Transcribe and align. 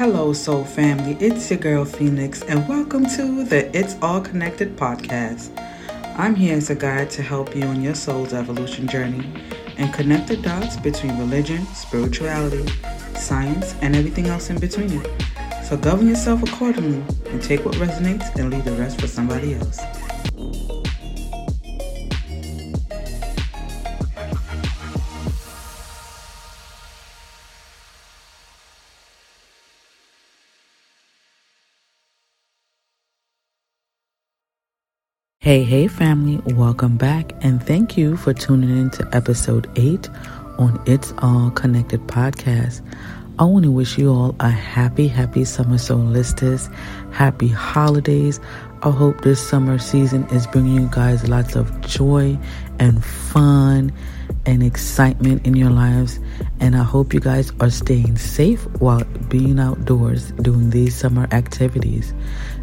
Hello, 0.00 0.32
Soul 0.32 0.64
Family. 0.64 1.14
It's 1.20 1.50
your 1.50 1.60
girl 1.60 1.84
Phoenix, 1.84 2.40
and 2.44 2.66
welcome 2.66 3.04
to 3.04 3.44
the 3.44 3.68
It's 3.76 3.96
All 4.00 4.22
Connected 4.22 4.74
podcast. 4.74 5.50
I'm 6.16 6.34
here 6.34 6.56
as 6.56 6.70
a 6.70 6.74
guide 6.74 7.10
to 7.10 7.22
help 7.22 7.54
you 7.54 7.64
on 7.64 7.82
your 7.82 7.94
soul's 7.94 8.32
evolution 8.32 8.88
journey 8.88 9.30
and 9.76 9.92
connect 9.92 10.28
the 10.28 10.38
dots 10.38 10.78
between 10.78 11.18
religion, 11.18 11.66
spirituality, 11.74 12.66
science, 13.14 13.74
and 13.82 13.94
everything 13.94 14.28
else 14.28 14.48
in 14.48 14.58
between. 14.58 15.02
So 15.62 15.76
govern 15.76 16.08
yourself 16.08 16.42
accordingly 16.44 17.04
and 17.26 17.42
take 17.42 17.66
what 17.66 17.74
resonates 17.74 18.34
and 18.36 18.50
leave 18.50 18.64
the 18.64 18.72
rest 18.72 19.02
for 19.02 19.06
somebody 19.06 19.52
else. 19.52 19.80
Hey, 35.42 35.62
hey, 35.62 35.88
family, 35.88 36.38
welcome 36.54 36.98
back, 36.98 37.32
and 37.40 37.62
thank 37.62 37.96
you 37.96 38.18
for 38.18 38.34
tuning 38.34 38.68
in 38.68 38.90
to 38.90 39.08
episode 39.14 39.70
8 39.74 40.10
on 40.58 40.78
It's 40.84 41.14
All 41.16 41.50
Connected 41.52 42.02
podcast. 42.08 42.82
I 43.38 43.44
want 43.44 43.64
to 43.64 43.70
wish 43.70 43.96
you 43.96 44.12
all 44.12 44.36
a 44.40 44.50
happy, 44.50 45.08
happy 45.08 45.46
summer 45.46 45.78
solstice, 45.78 46.68
happy 47.10 47.48
holidays. 47.48 48.38
I 48.82 48.90
hope 48.90 49.22
this 49.22 49.40
summer 49.40 49.78
season 49.78 50.26
is 50.26 50.46
bringing 50.46 50.74
you 50.74 50.90
guys 50.92 51.26
lots 51.26 51.56
of 51.56 51.80
joy 51.80 52.38
and 52.80 53.04
fun 53.04 53.92
and 54.46 54.62
excitement 54.62 55.46
in 55.46 55.54
your 55.54 55.70
lives. 55.70 56.18
And 56.58 56.74
I 56.74 56.82
hope 56.82 57.14
you 57.14 57.20
guys 57.20 57.52
are 57.60 57.70
staying 57.70 58.16
safe 58.16 58.64
while 58.80 59.04
being 59.28 59.60
outdoors 59.60 60.32
doing 60.32 60.70
these 60.70 60.96
summer 60.96 61.28
activities. 61.30 62.12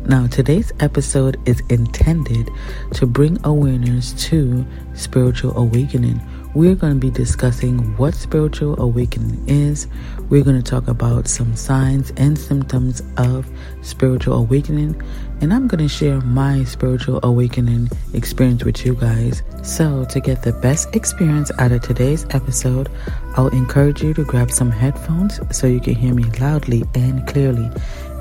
Now, 0.05 0.27
today's 0.27 0.71
episode 0.79 1.39
is 1.47 1.61
intended 1.69 2.49
to 2.93 3.05
bring 3.05 3.37
awareness 3.43 4.13
to 4.29 4.65
spiritual 4.95 5.55
awakening. 5.55 6.19
We're 6.55 6.75
going 6.75 6.93
to 6.93 6.99
be 6.99 7.11
discussing 7.11 7.95
what 7.97 8.15
spiritual 8.15 8.79
awakening 8.81 9.47
is. 9.47 9.87
We're 10.29 10.43
going 10.43 10.61
to 10.61 10.71
talk 10.71 10.89
about 10.89 11.29
some 11.29 11.55
signs 11.55 12.11
and 12.17 12.37
symptoms 12.37 13.01
of 13.15 13.49
spiritual 13.81 14.33
awakening. 14.33 15.01
And 15.39 15.53
I'm 15.53 15.67
going 15.67 15.79
to 15.79 15.87
share 15.87 16.19
my 16.19 16.65
spiritual 16.65 17.21
awakening 17.23 17.89
experience 18.13 18.65
with 18.65 18.85
you 18.85 18.95
guys. 18.95 19.41
So, 19.63 20.03
to 20.05 20.19
get 20.19 20.43
the 20.43 20.51
best 20.51 20.93
experience 20.93 21.49
out 21.59 21.71
of 21.71 21.81
today's 21.81 22.25
episode, 22.31 22.89
I'll 23.35 23.47
encourage 23.47 24.03
you 24.03 24.13
to 24.15 24.25
grab 24.25 24.51
some 24.51 24.69
headphones 24.69 25.39
so 25.55 25.65
you 25.65 25.79
can 25.79 25.95
hear 25.95 26.13
me 26.13 26.25
loudly 26.41 26.83
and 26.93 27.25
clearly. 27.25 27.71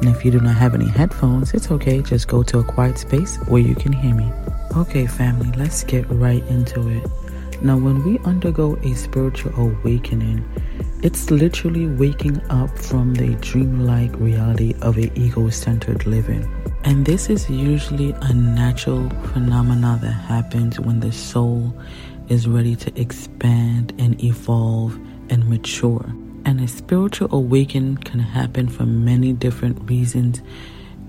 And 0.00 0.08
if 0.08 0.24
you 0.24 0.30
do 0.30 0.38
not 0.38 0.54
have 0.54 0.74
any 0.74 0.88
headphones, 0.88 1.54
it's 1.54 1.72
okay. 1.72 2.02
Just 2.02 2.28
go 2.28 2.44
to 2.44 2.60
a 2.60 2.64
quiet 2.64 2.98
space 2.98 3.36
where 3.48 3.62
you 3.62 3.74
can 3.74 3.92
hear 3.92 4.14
me. 4.14 4.30
Okay, 4.76 5.06
family, 5.06 5.50
let's 5.56 5.82
get 5.82 6.08
right 6.08 6.44
into 6.46 6.88
it. 6.88 7.10
Now, 7.62 7.78
when 7.78 8.04
we 8.04 8.18
undergo 8.20 8.76
a 8.82 8.94
spiritual 8.94 9.58
awakening, 9.58 10.44
it's 11.02 11.30
literally 11.30 11.86
waking 11.86 12.40
up 12.50 12.76
from 12.78 13.14
the 13.14 13.34
dreamlike 13.36 14.14
reality 14.18 14.74
of 14.82 14.96
an 14.96 15.10
ego 15.16 15.50
centered 15.50 16.06
living. 16.06 16.48
And 16.84 17.04
this 17.04 17.28
is 17.28 17.50
usually 17.50 18.12
a 18.22 18.32
natural 18.32 19.10
phenomenon 19.32 20.00
that 20.00 20.12
happens 20.12 20.78
when 20.80 21.00
the 21.00 21.12
soul 21.12 21.74
is 22.28 22.48
ready 22.48 22.76
to 22.76 23.00
expand 23.00 23.92
and 23.98 24.22
evolve 24.22 24.94
and 25.28 25.48
mature. 25.48 26.04
And 26.44 26.60
a 26.60 26.68
spiritual 26.68 27.28
awakening 27.32 27.98
can 27.98 28.20
happen 28.20 28.68
for 28.68 28.86
many 28.86 29.32
different 29.32 29.90
reasons. 29.90 30.42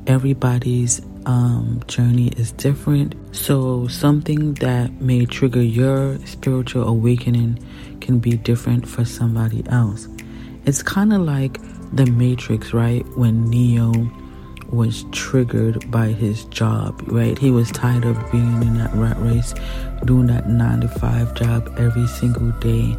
Everybody's 0.07 1.01
um, 1.25 1.83
journey 1.87 2.29
is 2.37 2.53
different. 2.53 3.13
So, 3.35 3.87
something 3.87 4.53
that 4.55 5.01
may 5.01 5.25
trigger 5.25 5.61
your 5.61 6.17
spiritual 6.25 6.87
awakening 6.87 7.59
can 7.99 8.19
be 8.19 8.37
different 8.37 8.87
for 8.87 9.03
somebody 9.03 9.63
else. 9.67 10.07
It's 10.65 10.81
kind 10.81 11.11
of 11.11 11.21
like 11.21 11.59
the 11.93 12.05
Matrix, 12.05 12.73
right? 12.73 13.05
When 13.17 13.49
Neo 13.49 13.91
was 14.69 15.05
triggered 15.11 15.89
by 15.91 16.07
his 16.07 16.45
job, 16.45 17.01
right? 17.07 17.37
He 17.37 17.51
was 17.51 17.69
tired 17.71 18.05
of 18.05 18.15
being 18.31 18.61
in 18.61 18.77
that 18.77 18.93
rat 18.93 19.17
race, 19.19 19.53
doing 20.05 20.27
that 20.27 20.49
nine 20.49 20.81
to 20.81 20.87
five 20.87 21.33
job 21.35 21.73
every 21.77 22.07
single 22.07 22.51
day 22.59 22.97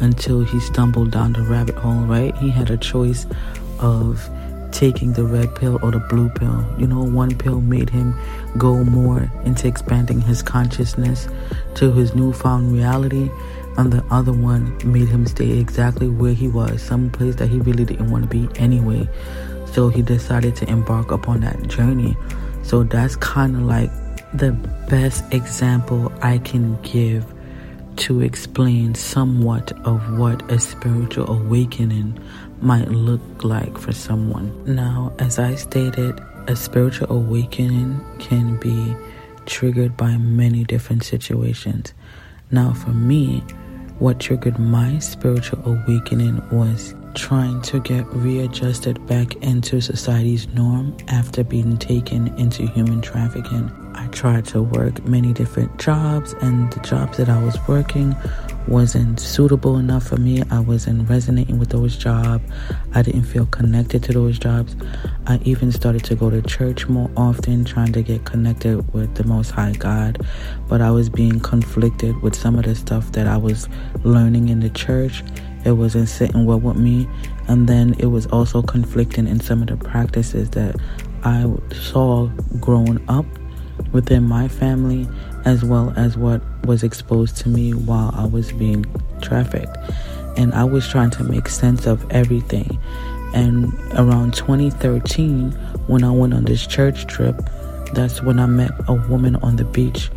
until 0.00 0.42
he 0.42 0.60
stumbled 0.60 1.10
down 1.10 1.32
the 1.32 1.42
rabbit 1.42 1.76
hole, 1.76 2.00
right? 2.04 2.34
He 2.36 2.50
had 2.50 2.70
a 2.70 2.76
choice 2.76 3.26
of 3.78 4.28
taking 4.76 5.14
the 5.14 5.24
red 5.24 5.54
pill 5.54 5.78
or 5.82 5.90
the 5.90 5.98
blue 5.98 6.28
pill. 6.28 6.64
You 6.78 6.86
know, 6.86 7.02
one 7.02 7.36
pill 7.36 7.62
made 7.62 7.88
him 7.88 8.14
go 8.58 8.84
more 8.84 9.30
into 9.44 9.66
expanding 9.66 10.20
his 10.20 10.42
consciousness 10.42 11.28
to 11.76 11.92
his 11.92 12.14
newfound 12.14 12.74
reality, 12.74 13.30
and 13.78 13.90
the 13.90 14.04
other 14.10 14.32
one 14.32 14.76
made 14.84 15.08
him 15.08 15.26
stay 15.26 15.58
exactly 15.58 16.08
where 16.08 16.34
he 16.34 16.48
was, 16.48 16.82
some 16.82 17.10
place 17.10 17.36
that 17.36 17.48
he 17.48 17.58
really 17.60 17.86
didn't 17.86 18.10
want 18.10 18.24
to 18.24 18.28
be 18.28 18.48
anyway. 18.60 19.08
So 19.72 19.88
he 19.88 20.02
decided 20.02 20.54
to 20.56 20.68
embark 20.70 21.10
upon 21.10 21.40
that 21.40 21.66
journey. 21.68 22.14
So 22.62 22.82
that's 22.82 23.16
kind 23.16 23.56
of 23.56 23.62
like 23.62 23.90
the 24.34 24.52
best 24.90 25.24
example 25.32 26.12
I 26.20 26.38
can 26.38 26.80
give 26.82 27.24
to 27.96 28.20
explain 28.20 28.94
somewhat 28.94 29.72
of 29.86 30.18
what 30.18 30.50
a 30.52 30.58
spiritual 30.58 31.30
awakening 31.30 32.18
might 32.60 32.88
look 32.88 33.44
like 33.44 33.78
for 33.78 33.92
someone. 33.92 34.52
Now, 34.64 35.12
as 35.18 35.38
I 35.38 35.54
stated, 35.54 36.20
a 36.48 36.56
spiritual 36.56 37.10
awakening 37.10 38.00
can 38.18 38.56
be 38.58 38.96
triggered 39.46 39.96
by 39.96 40.16
many 40.16 40.64
different 40.64 41.04
situations. 41.04 41.94
Now, 42.50 42.72
for 42.72 42.90
me, 42.90 43.40
what 43.98 44.20
triggered 44.20 44.58
my 44.58 44.98
spiritual 44.98 45.62
awakening 45.64 46.42
was 46.50 46.94
trying 47.14 47.62
to 47.62 47.80
get 47.80 48.04
readjusted 48.12 49.04
back 49.06 49.34
into 49.36 49.80
society's 49.80 50.46
norm 50.48 50.94
after 51.08 51.42
being 51.42 51.78
taken 51.78 52.28
into 52.38 52.66
human 52.66 53.00
trafficking. 53.00 53.72
I 53.94 54.06
tried 54.08 54.44
to 54.46 54.62
work 54.62 55.02
many 55.06 55.32
different 55.32 55.78
jobs, 55.78 56.34
and 56.42 56.70
the 56.72 56.80
jobs 56.80 57.16
that 57.16 57.30
I 57.30 57.42
was 57.42 57.56
working 57.66 58.14
wasn't 58.68 59.20
suitable 59.20 59.78
enough 59.78 60.08
for 60.08 60.16
me. 60.16 60.42
I 60.50 60.60
wasn't 60.60 61.08
resonating 61.08 61.58
with 61.58 61.70
those 61.70 61.96
jobs. 61.96 62.44
I 62.94 63.02
didn't 63.02 63.24
feel 63.24 63.46
connected 63.46 64.02
to 64.04 64.12
those 64.12 64.38
jobs. 64.38 64.76
I 65.26 65.38
even 65.44 65.72
started 65.72 66.04
to 66.04 66.14
go 66.14 66.30
to 66.30 66.42
church 66.42 66.88
more 66.88 67.10
often, 67.16 67.64
trying 67.64 67.92
to 67.92 68.02
get 68.02 68.24
connected 68.24 68.92
with 68.92 69.14
the 69.14 69.24
Most 69.24 69.50
High 69.50 69.72
God. 69.72 70.26
But 70.68 70.80
I 70.80 70.90
was 70.90 71.08
being 71.08 71.40
conflicted 71.40 72.20
with 72.22 72.34
some 72.34 72.58
of 72.58 72.64
the 72.64 72.74
stuff 72.74 73.12
that 73.12 73.26
I 73.26 73.36
was 73.36 73.68
learning 74.02 74.48
in 74.48 74.60
the 74.60 74.70
church. 74.70 75.22
It 75.64 75.72
wasn't 75.72 76.08
sitting 76.08 76.44
well 76.44 76.60
with 76.60 76.76
me. 76.76 77.08
And 77.48 77.68
then 77.68 77.94
it 77.98 78.06
was 78.06 78.26
also 78.26 78.62
conflicting 78.62 79.26
in 79.28 79.40
some 79.40 79.62
of 79.62 79.68
the 79.68 79.76
practices 79.76 80.50
that 80.50 80.76
I 81.24 81.52
saw 81.72 82.26
growing 82.60 83.04
up 83.08 83.26
within 83.92 84.24
my 84.24 84.48
family 84.48 85.08
as 85.46 85.64
well 85.64 85.94
as 85.96 86.18
what 86.18 86.42
was 86.66 86.82
exposed 86.82 87.36
to 87.38 87.48
me 87.48 87.72
while 87.72 88.10
I 88.14 88.26
was 88.26 88.52
being 88.52 88.84
trafficked. 89.22 89.78
And 90.36 90.52
I 90.52 90.64
was 90.64 90.86
trying 90.86 91.10
to 91.12 91.24
make 91.24 91.48
sense 91.48 91.86
of 91.86 92.04
everything. 92.10 92.78
And 93.32 93.72
around 93.94 94.34
2013, 94.34 95.52
when 95.86 96.02
I 96.04 96.10
went 96.10 96.34
on 96.34 96.44
this 96.44 96.66
church 96.66 97.06
trip, 97.06 97.36
that's 97.92 98.22
when 98.22 98.40
I 98.40 98.46
met 98.46 98.72
a 98.88 98.94
woman 98.94 99.36
on 99.36 99.56
the 99.56 99.64
beach. 99.64 100.10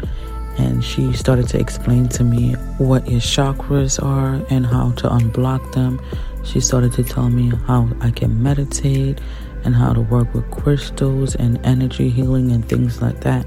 And 0.58 0.84
she 0.84 1.14
started 1.14 1.48
to 1.50 1.60
explain 1.60 2.10
to 2.10 2.24
me 2.24 2.54
what 2.80 3.08
your 3.10 3.22
chakras 3.22 4.04
are 4.04 4.44
and 4.50 4.66
how 4.66 4.92
to 4.94 5.08
unblock 5.10 5.74
them. 5.74 6.02
She 6.44 6.60
started 6.60 6.92
to 6.94 7.04
tell 7.04 7.30
me 7.30 7.52
how 7.68 7.88
I 8.02 8.10
can 8.10 8.42
meditate 8.42 9.20
and 9.64 9.76
how 9.76 9.94
to 9.94 10.02
work 10.02 10.34
with 10.34 10.50
crystals 10.50 11.36
and 11.36 11.64
energy 11.64 12.10
healing 12.10 12.52
and 12.52 12.68
things 12.68 13.02
like 13.02 13.22
that. 13.22 13.46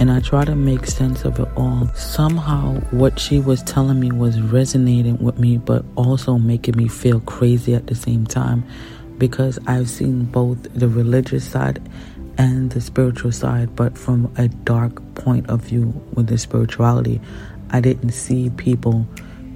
And 0.00 0.10
I 0.10 0.20
try 0.20 0.44
to 0.44 0.56
make 0.56 0.86
sense 0.86 1.24
of 1.24 1.38
it 1.38 1.48
all. 1.56 1.88
Somehow, 1.94 2.80
what 2.90 3.18
she 3.18 3.38
was 3.38 3.62
telling 3.62 4.00
me 4.00 4.10
was 4.10 4.40
resonating 4.40 5.18
with 5.18 5.38
me, 5.38 5.58
but 5.58 5.84
also 5.96 6.38
making 6.38 6.76
me 6.76 6.88
feel 6.88 7.20
crazy 7.20 7.74
at 7.74 7.86
the 7.86 7.94
same 7.94 8.26
time 8.26 8.64
because 9.18 9.58
I've 9.66 9.88
seen 9.88 10.24
both 10.24 10.62
the 10.74 10.88
religious 10.88 11.48
side 11.48 11.80
and 12.38 12.70
the 12.70 12.80
spiritual 12.80 13.32
side, 13.32 13.76
but 13.76 13.96
from 13.96 14.32
a 14.36 14.48
dark 14.48 15.14
point 15.14 15.48
of 15.48 15.60
view 15.60 15.86
with 16.14 16.26
the 16.26 16.38
spirituality. 16.38 17.20
I 17.70 17.80
didn't 17.80 18.10
see 18.10 18.50
people 18.50 19.06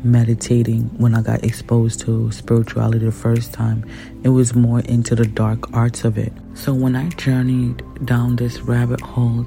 meditating 0.05 0.85
when 0.99 1.14
I 1.14 1.23
got 1.23 1.44
exposed 1.44 2.00
to 2.00 2.31
spirituality 2.31 3.05
the 3.05 3.12
first 3.12 3.52
time. 3.52 3.85
It 4.23 4.29
was 4.29 4.55
more 4.55 4.81
into 4.81 5.14
the 5.14 5.26
dark 5.26 5.73
arts 5.73 6.05
of 6.05 6.19
it. 6.19 6.32
So 6.55 6.73
when 6.73 6.94
I 6.94 7.08
journeyed 7.11 7.82
down 8.05 8.37
this 8.37 8.61
rabbit 8.61 9.00
hole, 9.00 9.46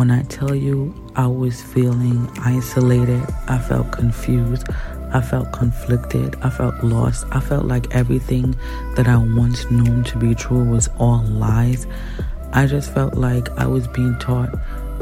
when 0.00 0.10
I 0.10 0.22
tell 0.22 0.54
you 0.54 0.94
I 1.14 1.26
was 1.26 1.60
feeling 1.60 2.26
isolated, 2.38 3.22
I 3.48 3.58
felt 3.58 3.92
confused, 3.92 4.66
I 5.12 5.20
felt 5.20 5.52
conflicted. 5.52 6.36
I 6.40 6.48
felt 6.48 6.82
lost. 6.82 7.26
I 7.32 7.40
felt 7.40 7.66
like 7.66 7.94
everything 7.94 8.56
that 8.96 9.06
I 9.06 9.18
once 9.18 9.70
known 9.70 10.04
to 10.04 10.16
be 10.16 10.34
true 10.34 10.64
was 10.64 10.88
all 10.98 11.22
lies. 11.24 11.86
I 12.54 12.64
just 12.64 12.94
felt 12.94 13.12
like 13.12 13.50
I 13.58 13.66
was 13.66 13.88
being 13.88 14.18
taught 14.18 14.48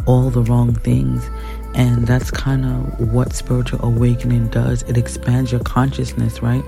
all 0.05 0.31
the 0.31 0.43
wrong 0.43 0.75
things. 0.75 1.31
And 1.77 2.05
that's 2.05 2.33
kind 2.33 2.65
of 2.65 3.13
what 3.13 3.33
spiritual 3.33 3.85
awakening 3.85 4.49
does. 4.49 4.83
It 4.83 4.99
expands 4.99 5.53
your 5.53 5.61
consciousness, 5.61 6.43
right? 6.43 6.65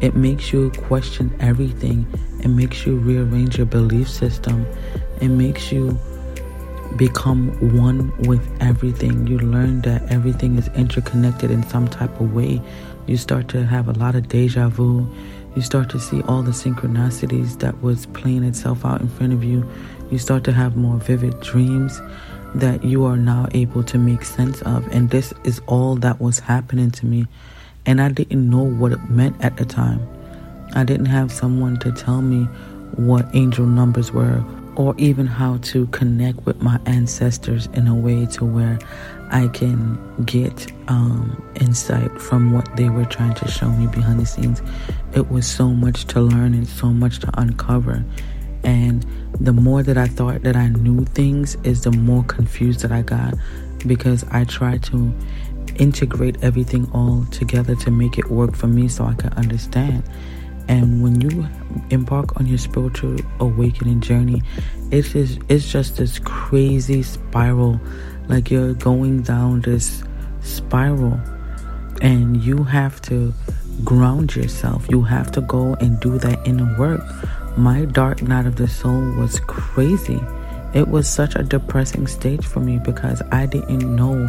It 0.00 0.16
makes 0.16 0.50
you 0.50 0.70
question 0.78 1.36
everything. 1.40 2.06
It 2.42 2.48
makes 2.48 2.86
you 2.86 2.96
rearrange 2.96 3.58
your 3.58 3.66
belief 3.66 4.08
system. 4.08 4.64
It 5.20 5.28
makes 5.28 5.70
you 5.70 5.98
become 6.96 7.48
one 7.76 8.16
with 8.22 8.46
everything. 8.60 9.26
You 9.26 9.38
learn 9.38 9.82
that 9.82 10.10
everything 10.10 10.56
is 10.56 10.68
interconnected 10.68 11.50
in 11.50 11.66
some 11.68 11.88
type 11.88 12.20
of 12.20 12.34
way. 12.34 12.60
You 13.06 13.16
start 13.16 13.48
to 13.48 13.64
have 13.64 13.88
a 13.88 13.92
lot 13.92 14.14
of 14.14 14.28
deja 14.28 14.68
vu. 14.68 15.06
You 15.54 15.62
start 15.62 15.90
to 15.90 16.00
see 16.00 16.22
all 16.22 16.42
the 16.42 16.50
synchronicities 16.50 17.58
that 17.60 17.80
was 17.82 18.06
playing 18.06 18.44
itself 18.44 18.84
out 18.84 19.00
in 19.00 19.08
front 19.08 19.32
of 19.32 19.44
you. 19.44 19.68
You 20.10 20.18
start 20.18 20.44
to 20.44 20.52
have 20.52 20.76
more 20.76 20.96
vivid 20.98 21.40
dreams 21.40 22.00
that 22.54 22.84
you 22.84 23.04
are 23.04 23.16
now 23.16 23.48
able 23.52 23.82
to 23.84 23.98
make 23.98 24.24
sense 24.24 24.62
of. 24.62 24.86
And 24.92 25.10
this 25.10 25.32
is 25.44 25.60
all 25.66 25.96
that 25.96 26.20
was 26.20 26.38
happening 26.38 26.90
to 26.92 27.06
me. 27.06 27.26
And 27.84 28.00
I 28.00 28.10
didn't 28.10 28.48
know 28.48 28.62
what 28.62 28.92
it 28.92 29.10
meant 29.10 29.36
at 29.44 29.56
the 29.56 29.64
time. 29.64 30.06
I 30.74 30.84
didn't 30.84 31.06
have 31.06 31.30
someone 31.30 31.78
to 31.80 31.92
tell 31.92 32.22
me 32.22 32.44
what 32.96 33.26
angel 33.34 33.66
numbers 33.66 34.12
were 34.12 34.44
or 34.76 34.94
even 34.98 35.26
how 35.26 35.56
to 35.58 35.86
connect 35.86 36.44
with 36.46 36.60
my 36.62 36.78
ancestors 36.86 37.66
in 37.72 37.88
a 37.88 37.94
way 37.94 38.26
to 38.26 38.44
where 38.44 38.78
I 39.30 39.48
can 39.48 39.98
get 40.24 40.70
um, 40.88 41.42
insight 41.56 42.20
from 42.20 42.52
what 42.52 42.76
they 42.76 42.88
were 42.88 43.06
trying 43.06 43.34
to 43.34 43.48
show 43.48 43.68
me 43.70 43.86
behind 43.86 44.20
the 44.20 44.26
scenes. 44.26 44.62
It 45.14 45.30
was 45.30 45.46
so 45.46 45.68
much 45.68 46.04
to 46.06 46.20
learn 46.20 46.54
and 46.54 46.68
so 46.68 46.88
much 46.88 47.18
to 47.20 47.40
uncover. 47.40 48.04
And 48.62 49.04
the 49.40 49.52
more 49.52 49.82
that 49.82 49.96
I 49.96 50.06
thought 50.06 50.42
that 50.42 50.56
I 50.56 50.68
knew 50.68 51.04
things, 51.04 51.56
is 51.64 51.82
the 51.82 51.92
more 51.92 52.24
confused 52.24 52.80
that 52.80 52.92
I 52.92 53.02
got 53.02 53.34
because 53.86 54.24
I 54.30 54.44
tried 54.44 54.82
to 54.84 55.12
integrate 55.76 56.42
everything 56.42 56.90
all 56.92 57.24
together 57.30 57.74
to 57.76 57.90
make 57.90 58.18
it 58.18 58.30
work 58.30 58.54
for 58.54 58.66
me 58.66 58.88
so 58.88 59.04
I 59.04 59.14
could 59.14 59.32
understand. 59.34 60.02
And 60.68 61.02
when 61.02 61.20
you 61.20 61.46
embark 61.90 62.38
on 62.40 62.46
your 62.46 62.58
spiritual 62.58 63.16
awakening 63.40 64.00
journey, 64.00 64.42
it's 64.90 65.12
just, 65.12 65.38
it's 65.48 65.70
just 65.70 65.96
this 65.96 66.18
crazy 66.18 67.02
spiral. 67.02 67.80
Like 68.28 68.50
you're 68.50 68.74
going 68.74 69.22
down 69.22 69.60
this 69.60 70.02
spiral, 70.40 71.20
and 72.02 72.42
you 72.42 72.64
have 72.64 73.00
to 73.02 73.32
ground 73.84 74.34
yourself. 74.34 74.86
You 74.88 75.02
have 75.02 75.30
to 75.32 75.40
go 75.40 75.74
and 75.74 76.00
do 76.00 76.18
that 76.18 76.46
inner 76.46 76.74
work. 76.78 77.02
My 77.56 77.84
dark 77.84 78.22
night 78.22 78.46
of 78.46 78.56
the 78.56 78.68
soul 78.68 79.12
was 79.12 79.40
crazy. 79.40 80.20
It 80.76 80.88
was 80.88 81.08
such 81.08 81.34
a 81.36 81.42
depressing 81.42 82.06
stage 82.06 82.44
for 82.44 82.60
me 82.60 82.78
because 82.78 83.22
I 83.32 83.46
didn't 83.46 83.96
know 83.96 84.26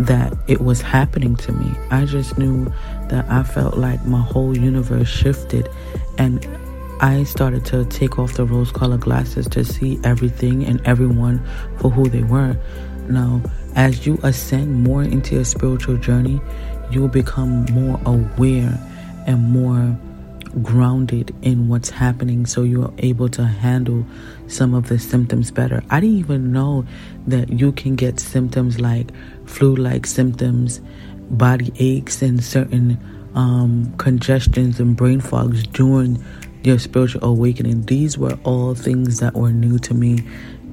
that 0.00 0.36
it 0.46 0.60
was 0.60 0.82
happening 0.82 1.34
to 1.36 1.52
me. 1.52 1.74
I 1.90 2.04
just 2.04 2.36
knew 2.36 2.70
that 3.08 3.24
I 3.30 3.42
felt 3.42 3.78
like 3.78 4.04
my 4.04 4.20
whole 4.20 4.54
universe 4.54 5.08
shifted 5.08 5.66
and 6.18 6.46
I 7.00 7.24
started 7.24 7.64
to 7.66 7.86
take 7.86 8.18
off 8.18 8.34
the 8.34 8.44
rose 8.44 8.70
colored 8.70 9.00
glasses 9.00 9.48
to 9.48 9.64
see 9.64 9.98
everything 10.04 10.62
and 10.66 10.86
everyone 10.86 11.42
for 11.78 11.90
who 11.90 12.10
they 12.10 12.22
were. 12.22 12.54
Now, 13.08 13.40
as 13.74 14.06
you 14.06 14.18
ascend 14.22 14.84
more 14.84 15.02
into 15.02 15.36
your 15.36 15.44
spiritual 15.46 15.96
journey, 15.96 16.38
you 16.90 17.00
will 17.00 17.08
become 17.08 17.64
more 17.72 17.98
aware 18.04 18.78
and 19.26 19.42
more 19.42 19.98
grounded 20.62 21.34
in 21.42 21.68
what's 21.68 21.90
happening 21.90 22.46
so 22.46 22.62
you're 22.62 22.92
able 22.98 23.28
to 23.28 23.44
handle 23.44 24.04
some 24.46 24.74
of 24.74 24.88
the 24.88 24.98
symptoms 24.98 25.50
better. 25.50 25.82
I 25.90 26.00
didn't 26.00 26.18
even 26.18 26.52
know 26.52 26.84
that 27.26 27.50
you 27.50 27.72
can 27.72 27.96
get 27.96 28.20
symptoms 28.20 28.80
like 28.80 29.10
flu 29.46 29.76
like 29.76 30.06
symptoms, 30.06 30.80
body 31.30 31.72
aches, 31.78 32.22
and 32.22 32.42
certain 32.42 32.98
um, 33.34 33.92
congestions 33.98 34.80
and 34.80 34.96
brain 34.96 35.20
fogs 35.20 35.66
during 35.66 36.22
your 36.62 36.78
spiritual 36.78 37.24
awakening. 37.24 37.82
These 37.86 38.18
were 38.18 38.38
all 38.44 38.74
things 38.74 39.20
that 39.20 39.34
were 39.34 39.52
new 39.52 39.78
to 39.80 39.94
me, 39.94 40.24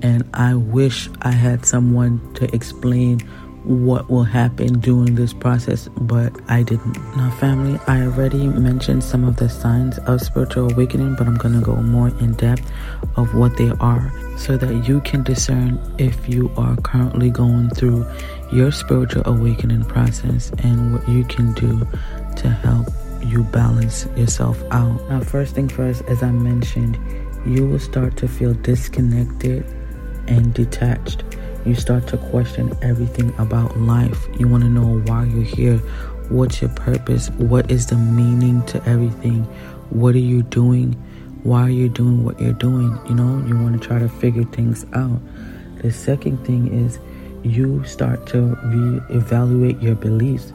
and 0.02 0.24
I 0.34 0.56
wish 0.56 1.10
I 1.22 1.32
had 1.32 1.66
someone 1.66 2.34
to 2.36 2.54
explain 2.56 3.20
what 3.66 4.10
will 4.10 4.24
happen 4.24 4.80
during 4.80 5.16
this 5.16 5.34
process, 5.34 5.90
but 6.02 6.32
I 6.48 6.64
didn't. 6.64 6.96
Now, 7.18 7.32
family, 7.40 7.80
I 7.88 8.04
already 8.04 8.48
mentioned 8.48 9.04
some 9.04 9.24
of 9.24 9.38
the 9.38 9.50
signs 9.50 9.98
of 10.00 10.22
spiritual 10.22 10.72
awakening, 10.72 11.16
but 11.16 11.28
I'm 11.28 11.38
going 11.38 11.56
to 11.56 11.66
go 11.66 11.76
more 11.76 12.10
in 12.10 12.34
depth 12.34 12.72
of 13.16 13.34
what 13.34 13.58
they 13.58 13.72
are 13.80 14.12
so 14.38 14.58
that 14.58 14.88
you 14.88 15.02
can 15.02 15.24
discern 15.24 15.80
if 15.98 16.30
you 16.30 16.52
are 16.58 16.76
currently 16.78 17.30
going 17.30 17.70
through 17.72 18.06
your 18.52 18.72
spiritual 18.72 19.24
awakening 19.26 19.86
process 19.86 20.52
and 20.60 20.94
what 20.94 21.08
you 21.10 21.24
can 21.26 21.54
do 21.54 21.80
to 22.38 22.50
help 22.50 22.88
you 23.24 23.44
balance 23.46 24.06
yourself 24.16 24.62
out. 24.72 25.02
Now, 25.10 25.22
first 25.22 25.56
thing 25.56 25.70
first, 25.70 26.04
as 26.04 26.22
I 26.22 26.32
mentioned, 26.32 27.00
you 27.46 27.68
will 27.68 27.80
start 27.80 28.18
to 28.18 28.28
feel 28.28 28.54
disconnected 28.54 29.66
and 30.28 30.54
detached 30.54 31.24
you 31.66 31.76
start 31.76 32.08
to 32.08 32.18
question 32.18 32.78
everything 32.82 33.34
about 33.38 33.78
life. 33.80 34.28
You 34.40 34.48
want 34.48 34.64
to 34.64 34.70
know 34.70 35.00
why 35.06 35.26
you're 35.26 35.44
here. 35.44 35.78
What's 36.30 36.62
your 36.62 36.70
purpose? 36.72 37.30
What 37.32 37.72
is 37.72 37.88
the 37.88 37.96
meaning 37.96 38.66
to 38.68 38.78
everything? 38.88 39.44
What 39.90 40.16
are 40.16 40.20
you 40.20 40.44
doing? 40.44 40.94
Why 41.44 41.64
are 41.64 41.70
you 41.70 41.90
doing 41.90 42.24
what 42.24 42.40
you're 42.40 42.54
doing? 42.54 42.98
You 43.08 43.16
know, 43.16 43.46
you 43.48 43.56
want 43.58 43.82
to 43.82 43.88
try 43.88 44.00
to 44.00 44.10
figure 44.10 44.44
things 44.46 44.86
out. 44.94 45.20
The 45.82 45.92
second 45.92 46.46
thing 46.46 46.74
is 46.74 47.00
you 47.44 47.84
start 47.84 48.26
to 48.28 48.58
reevaluate 48.66 49.82
your 49.82 49.96
beliefs. 49.96 50.54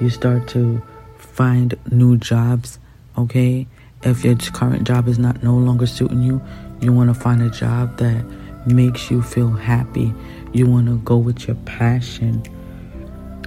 You 0.00 0.10
start 0.10 0.48
to 0.48 0.82
find 1.16 1.74
new 1.90 2.16
jobs, 2.16 2.78
okay? 3.18 3.66
If 4.02 4.24
your 4.24 4.36
current 4.36 4.84
job 4.86 5.08
is 5.08 5.18
not 5.18 5.42
no 5.42 5.56
longer 5.56 5.86
suiting 5.86 6.22
you, 6.22 6.42
you 6.80 6.92
want 6.92 7.08
to 7.12 7.14
find 7.14 7.42
a 7.42 7.50
job 7.50 7.96
that 7.98 8.24
makes 8.66 9.10
you 9.10 9.22
feel 9.22 9.50
happy. 9.50 10.12
You 10.52 10.66
want 10.66 10.86
to 10.86 10.98
go 10.98 11.16
with 11.16 11.46
your 11.46 11.56
passion. 11.64 12.42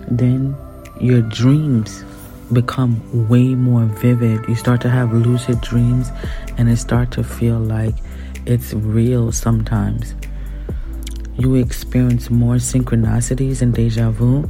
Then 0.10 0.56
your 1.00 1.22
dreams 1.22 2.04
become 2.54 3.28
way 3.28 3.56
more 3.56 3.86
vivid. 3.86 4.48
You 4.48 4.56
start 4.56 4.82
to 4.82 4.90
have 4.90 5.14
lucid 5.14 5.62
dreams 5.62 6.12
and 6.58 6.70
it 6.70 6.78
start 6.78 7.12
to 7.12 7.24
feel 7.24 7.60
like 7.60 7.96
it's 8.46 8.74
real 8.74 9.32
sometimes. 9.32 10.16
You 11.38 11.56
experience 11.56 12.30
more 12.30 12.56
synchronicities 12.56 13.62
and 13.62 13.74
deja 13.74 14.12
vu. 14.12 14.50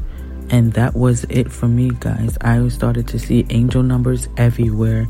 And 0.49 0.71
that 0.73 0.95
was 0.95 1.25
it 1.25 1.51
for 1.51 1.67
me, 1.67 1.91
guys. 1.99 2.37
I 2.39 2.65
started 2.69 3.07
to 3.09 3.19
see 3.19 3.45
angel 3.49 3.83
numbers 3.83 4.29
everywhere. 4.37 5.05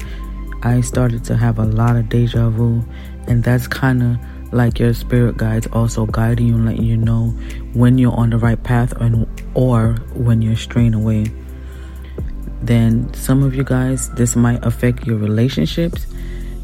I 0.63 0.82
started 0.82 1.24
to 1.25 1.38
have 1.38 1.60
a 1.60 1.65
lot 1.65 1.96
of 1.96 2.10
deja 2.10 2.50
vu. 2.50 2.84
And 3.27 3.43
that's 3.43 3.67
kind 3.67 4.01
of 4.01 4.17
like 4.51 4.80
your 4.80 4.94
spirit 4.94 5.38
guides 5.38 5.68
also 5.74 6.06
guiding 6.06 6.48
you 6.48 6.56
and 6.56 6.66
letting 6.66 6.84
you 6.84 6.98
know 6.98 7.30
when 7.74 7.98
you're 7.98 8.16
on 8.16 8.30
the 8.30 8.38
right 8.38 8.62
path 8.63 8.94
and 9.01 9.27
or 9.54 9.94
when 10.13 10.42
you're 10.42 10.56
straying 10.56 10.94
away. 10.94 11.32
Then 12.62 13.13
some 13.13 13.44
of 13.44 13.56
you 13.56 13.63
guys 13.63 14.10
this 14.12 14.36
might 14.36 14.63
affect 14.66 15.06
your 15.06 15.18
relationships. 15.18 16.08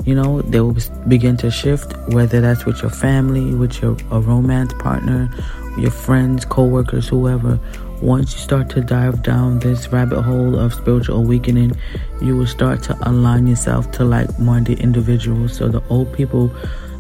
You 0.05 0.15
know 0.15 0.41
they 0.41 0.59
will 0.59 0.77
begin 1.07 1.37
to 1.37 1.51
shift 1.51 1.93
whether 2.09 2.41
that's 2.41 2.65
with 2.65 2.81
your 2.81 2.91
family 2.91 3.53
with 3.53 3.81
your 3.81 3.95
a 4.11 4.19
romance 4.19 4.73
partner 4.73 5.29
your 5.77 5.91
friends 5.91 6.45
co-workers 6.45 7.07
whoever. 7.07 7.59
Once 8.01 8.33
you 8.33 8.39
start 8.39 8.69
to 8.69 8.81
dive 8.81 9.23
down 9.23 9.59
this 9.59 9.87
rabbit 9.93 10.21
hole 10.21 10.59
of 10.59 10.73
spiritual 10.73 11.17
awakening 11.17 11.73
you 12.21 12.35
will 12.35 12.47
start 12.47 12.83
to 12.83 12.97
align 13.09 13.47
yourself 13.47 13.91
to 13.91 14.03
like-minded 14.03 14.79
individuals. 14.79 15.55
So 15.55 15.69
the 15.69 15.81
old 15.89 16.11
people 16.11 16.53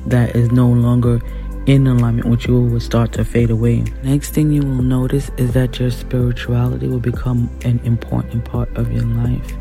that 0.07 0.35
is 0.35 0.51
no 0.51 0.67
longer 0.67 1.21
in 1.65 1.87
alignment 1.87 2.27
with 2.27 2.45
you 2.45 2.59
will 2.59 2.79
start 2.79 3.13
to 3.13 3.23
fade 3.23 3.49
away. 3.49 3.83
Next 4.03 4.31
thing 4.31 4.51
you 4.51 4.61
will 4.61 4.83
notice 4.83 5.31
is 5.37 5.53
that 5.53 5.79
your 5.79 5.91
spirituality 5.91 6.87
will 6.87 6.99
become 6.99 7.49
an 7.63 7.79
important 7.85 8.43
part 8.43 8.69
of 8.75 8.91
your 8.91 9.05
life. 9.05 9.53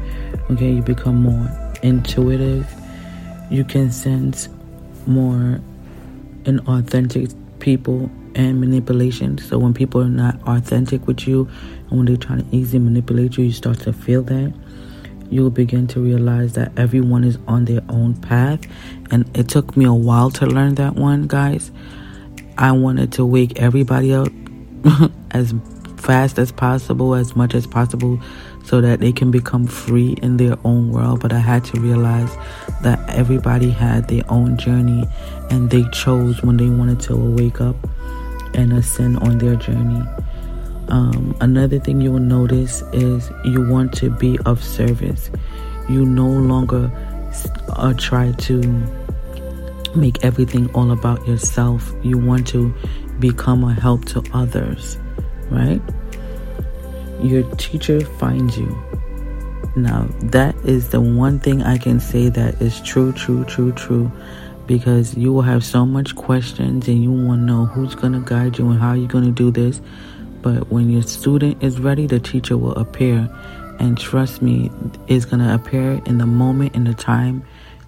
Okay, 0.51 0.73
you 0.73 0.83
become 0.83 1.23
more 1.23 1.49
intuitive. 1.83 2.69
You 3.51 3.65
can 3.65 3.93
sense 3.93 4.49
more 5.07 5.61
inauthentic 6.45 7.35
people 7.61 8.11
and 8.35 8.61
manipulation. 8.61 9.39
So 9.39 9.59
when 9.59 9.75
people 9.75 10.03
are 10.03 10.09
not 10.09 10.41
authentic 10.49 11.07
with 11.07 11.29
you 11.29 11.49
and 11.89 11.99
when 11.99 12.07
they're 12.07 12.17
trying 12.17 12.49
to 12.49 12.57
easily 12.57 12.81
manipulate 12.81 13.37
you, 13.37 13.45
you 13.45 13.53
start 13.53 13.79
to 13.81 13.93
feel 13.93 14.23
that 14.25 14.53
you 15.33 15.43
will 15.43 15.51
begin 15.51 15.87
to 15.89 16.01
realize 16.01 16.53
that 16.53 16.73
everyone 16.77 17.25
is 17.25 17.39
on 17.49 17.65
their 17.65 17.81
own 17.89 18.15
path. 18.15 18.61
And 19.11 19.25
it 19.37 19.49
took 19.49 19.77
me 19.77 19.87
a 19.87 19.93
while 19.93 20.31
to 20.33 20.47
learn 20.47 20.75
that 20.75 20.95
one, 20.95 21.27
guys. 21.27 21.71
I 22.59 22.73
wanted 22.73 23.13
to 23.13 23.25
wake 23.25 23.59
everybody 23.59 24.13
up 24.13 24.29
as 25.31 25.55
fast 25.97 26.39
as 26.39 26.53
possible, 26.53 27.15
as 27.15 27.35
much 27.35 27.55
as 27.55 27.67
possible, 27.67 28.21
so 28.65 28.81
that 28.81 29.01
they 29.01 29.13
can 29.13 29.31
become 29.31 29.67
free 29.67 30.17
in 30.23 30.37
their 30.37 30.57
own 30.65 30.91
world. 30.93 31.21
But 31.21 31.33
I 31.33 31.39
had 31.39 31.65
to 31.67 31.81
realize 31.81 32.35
that 32.83 33.09
everybody 33.09 33.71
had 33.71 34.09
their 34.09 34.25
own 34.29 34.59
journey 34.59 35.05
and 35.51 35.71
they 35.71 35.85
chose 35.93 36.43
when 36.43 36.59
they 36.59 36.69
wanted 36.69 37.01
to 37.01 37.17
wake 37.17 37.61
up 37.61 37.77
and 38.55 38.73
ascend 38.73 39.19
on 39.19 39.39
their 39.39 39.57
journey. 39.57 40.03
Um, 40.89 41.37
another 41.41 41.79
thing 41.79 42.01
you 42.01 42.13
will 42.13 42.19
notice 42.19 42.83
is 42.93 43.31
you 43.45 43.67
want 43.67 43.93
to 43.95 44.11
be 44.11 44.39
of 44.47 44.63
service. 44.63 45.31
You 45.89 46.05
no 46.05 46.29
longer 46.29 46.91
uh, 47.71 47.95
try 47.95 48.33
to 48.33 48.61
make 49.95 50.25
everything 50.25 50.71
all 50.75 50.91
about 50.91 51.27
yourself. 51.27 51.93
You 52.03 52.19
want 52.19 52.47
to 52.49 52.75
become 53.19 53.65
a 53.65 53.73
help 53.73 54.05
to 54.07 54.23
others, 54.33 54.99
right? 55.51 55.81
Your 57.23 57.43
teacher 57.57 58.01
finds 58.01 58.59
you. 58.59 58.77
Now, 59.77 60.07
that 60.25 60.55
is 60.65 60.91
the 60.91 61.01
one 61.01 61.39
thing 61.39 61.63
I 61.63 61.79
can 61.79 62.01
say 62.01 62.29
that 62.29 62.61
is 62.61 62.81
true, 62.83 63.13
true, 63.13 63.45
true, 63.45 63.73
true. 63.73 64.11
Because 64.67 65.17
you 65.17 65.33
will 65.33 65.43
have 65.43 65.65
so 65.65 65.85
much 65.85 66.15
questions 66.15 66.89
and 66.89 67.03
you 67.03 67.11
want 67.11 67.41
to 67.41 67.45
know 67.45 67.67
who's 67.67 67.95
going 67.95 68.13
to 68.13 68.21
guide 68.21 68.59
you 68.59 68.71
and 68.71 68.81
how 68.81 68.93
you're 68.93 69.09
going 69.09 69.25
to 69.25 69.31
do 69.31 69.51
this. 69.51 69.81
But 70.43 70.71
when 70.71 70.91
your 70.91 71.03
student 71.03 71.63
is 71.63 71.79
ready, 71.79 72.07
the 72.07 72.21
teacher 72.21 72.57
will 72.57 72.75
appear. 72.75 73.29
And 73.79 73.99
trust 73.99 74.43
me, 74.43 74.71
it's 75.09 75.25
going 75.25 75.41
to 75.41 75.55
appear 75.55 76.01
in 76.07 76.19
the 76.19 76.27
moment, 76.27 76.75
in 76.75 76.85
the 76.85 76.95
time 76.95 77.45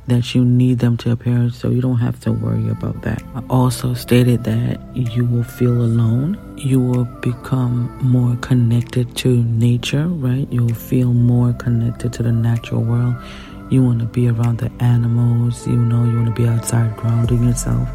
that 0.07 0.35
you 0.35 0.45
need 0.45 0.79
them 0.81 0.97
to 0.99 1.11
appear, 1.13 1.49
so 1.51 1.71
you 1.71 1.81
don't 1.81 1.99
have 1.99 2.21
to 2.21 2.33
worry 2.33 2.69
about 2.69 3.01
that. 3.03 3.23
I 3.35 3.43
also 3.49 3.95
stated 3.95 4.45
that 4.45 4.79
you 4.95 5.25
will 5.25 5.45
feel 5.45 5.73
alone. 5.73 6.39
You 6.59 6.81
will 6.81 7.05
become 7.23 7.97
more 8.03 8.37
connected 8.37 9.17
to 9.19 9.43
nature, 9.45 10.07
right? 10.07 10.47
You'll 10.51 10.75
feel 10.75 11.15
more 11.15 11.55
connected 11.55 12.13
to 12.15 12.23
the 12.23 12.33
natural 12.33 12.83
world. 12.83 13.15
You 13.71 13.83
want 13.83 14.01
to 14.01 14.07
be 14.07 14.29
around 14.29 14.59
the 14.59 14.71
animals, 14.81 15.67
you 15.67 15.77
know, 15.77 16.05
you 16.05 16.17
want 16.19 16.37
to 16.37 16.43
be 16.43 16.47
outside 16.47 16.95
grounding 16.97 17.45
yourself 17.45 17.89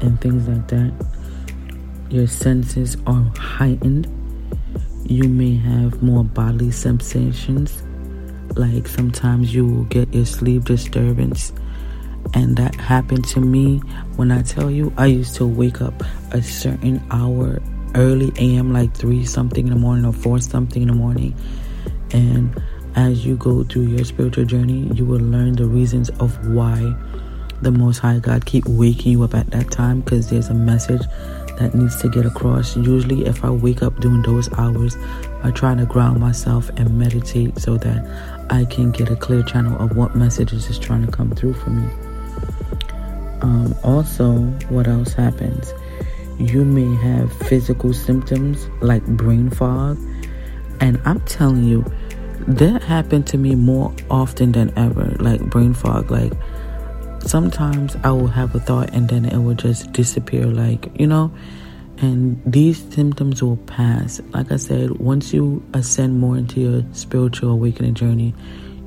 and 0.00 0.20
things 0.20 0.48
like 0.48 0.66
that. 0.68 0.92
Your 2.10 2.26
senses 2.26 2.96
are 3.06 3.32
heightened. 3.36 4.06
You 5.04 5.28
may 5.28 5.56
have 5.56 6.02
more 6.02 6.24
bodily 6.24 6.70
sensations 6.70 7.82
like 8.54 8.88
sometimes 8.88 9.54
you 9.54 9.66
will 9.66 9.84
get 9.84 10.12
your 10.14 10.24
sleep 10.24 10.64
disturbance. 10.64 11.52
And 12.34 12.56
that 12.56 12.74
happened 12.76 13.26
to 13.28 13.40
me 13.40 13.78
when 14.16 14.30
I 14.30 14.42
tell 14.42 14.70
you 14.70 14.92
I 14.96 15.06
used 15.06 15.36
to 15.36 15.46
wake 15.46 15.80
up 15.80 16.02
a 16.32 16.42
certain 16.42 17.02
hour 17.10 17.60
early 17.94 18.32
AM, 18.38 18.72
like 18.72 18.94
3 18.94 19.24
something 19.24 19.66
in 19.66 19.72
the 19.72 19.78
morning 19.78 20.04
or 20.04 20.12
4 20.12 20.40
something 20.40 20.82
in 20.82 20.88
the 20.88 20.94
morning. 20.94 21.34
And 22.12 22.60
as 22.94 23.26
you 23.26 23.36
go 23.36 23.64
through 23.64 23.88
your 23.88 24.04
spiritual 24.04 24.44
journey, 24.44 24.90
you 24.94 25.04
will 25.04 25.20
learn 25.20 25.54
the 25.54 25.66
reasons 25.66 26.10
of 26.20 26.46
why 26.48 26.94
the 27.62 27.70
Most 27.70 27.98
High 27.98 28.18
God 28.18 28.44
keep 28.44 28.66
waking 28.66 29.12
you 29.12 29.22
up 29.22 29.34
at 29.34 29.50
that 29.50 29.70
time 29.70 30.00
because 30.00 30.30
there's 30.30 30.48
a 30.48 30.54
message 30.54 31.02
that 31.56 31.74
needs 31.74 32.00
to 32.02 32.08
get 32.08 32.26
across. 32.26 32.76
Usually, 32.76 33.26
if 33.26 33.44
I 33.44 33.50
wake 33.50 33.82
up 33.82 33.96
during 34.00 34.22
those 34.22 34.52
hours, 34.54 34.96
I 35.42 35.50
try 35.50 35.74
to 35.74 35.86
ground 35.86 36.20
myself 36.20 36.68
and 36.76 36.98
meditate 36.98 37.58
so 37.58 37.76
that 37.78 38.46
I 38.50 38.64
can 38.66 38.90
get 38.90 39.10
a 39.10 39.16
clear 39.16 39.42
channel 39.42 39.78
of 39.78 39.96
what 39.96 40.14
messages 40.14 40.68
is 40.68 40.78
trying 40.78 41.04
to 41.04 41.12
come 41.12 41.30
through 41.30 41.54
for 41.54 41.70
me. 41.70 41.88
Um, 43.42 43.74
also, 43.84 44.38
what 44.68 44.86
else 44.86 45.12
happens? 45.12 45.72
You 46.38 46.64
may 46.64 46.94
have 47.02 47.32
physical 47.48 47.92
symptoms 47.92 48.68
like 48.80 49.04
brain 49.06 49.50
fog, 49.50 49.98
and 50.80 51.00
I'm 51.04 51.20
telling 51.20 51.64
you, 51.64 51.84
that 52.46 52.82
happened 52.82 53.26
to 53.28 53.38
me 53.38 53.54
more 53.54 53.94
often 54.10 54.52
than 54.52 54.76
ever. 54.78 55.16
Like 55.18 55.40
brain 55.40 55.74
fog, 55.74 56.10
like 56.10 56.32
sometimes 57.26 57.96
I 58.02 58.10
will 58.10 58.28
have 58.28 58.54
a 58.54 58.60
thought 58.60 58.90
and 58.94 59.08
then 59.08 59.24
it 59.24 59.38
will 59.38 59.54
just 59.54 59.92
disappear, 59.92 60.46
like 60.46 60.88
you 60.98 61.06
know 61.06 61.32
and 61.98 62.40
these 62.44 62.82
symptoms 62.92 63.42
will 63.42 63.56
pass. 63.56 64.20
Like 64.32 64.52
I 64.52 64.56
said, 64.56 64.98
once 64.98 65.32
you 65.32 65.62
ascend 65.72 66.18
more 66.18 66.36
into 66.36 66.60
your 66.60 66.84
spiritual 66.92 67.50
awakening 67.50 67.94
journey, 67.94 68.34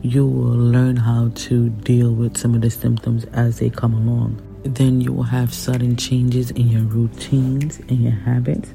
you 0.01 0.25
will 0.25 0.55
learn 0.55 0.95
how 0.95 1.31
to 1.33 1.69
deal 1.69 2.13
with 2.13 2.37
some 2.37 2.53
of 2.55 2.61
the 2.61 2.69
symptoms 2.69 3.25
as 3.33 3.59
they 3.59 3.69
come 3.69 3.93
along. 3.93 4.41
Then 4.63 5.01
you 5.01 5.11
will 5.11 5.23
have 5.23 5.53
sudden 5.53 5.95
changes 5.95 6.51
in 6.51 6.69
your 6.69 6.83
routines 6.83 7.79
and 7.79 8.03
your 8.03 8.11
habits. 8.11 8.73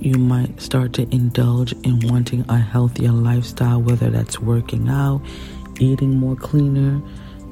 You 0.00 0.18
might 0.18 0.60
start 0.60 0.92
to 0.94 1.02
indulge 1.14 1.72
in 1.84 2.00
wanting 2.08 2.44
a 2.48 2.58
healthier 2.58 3.12
lifestyle, 3.12 3.80
whether 3.80 4.10
that's 4.10 4.38
working 4.38 4.88
out, 4.88 5.22
eating 5.80 6.16
more 6.16 6.36
cleaner, 6.36 7.00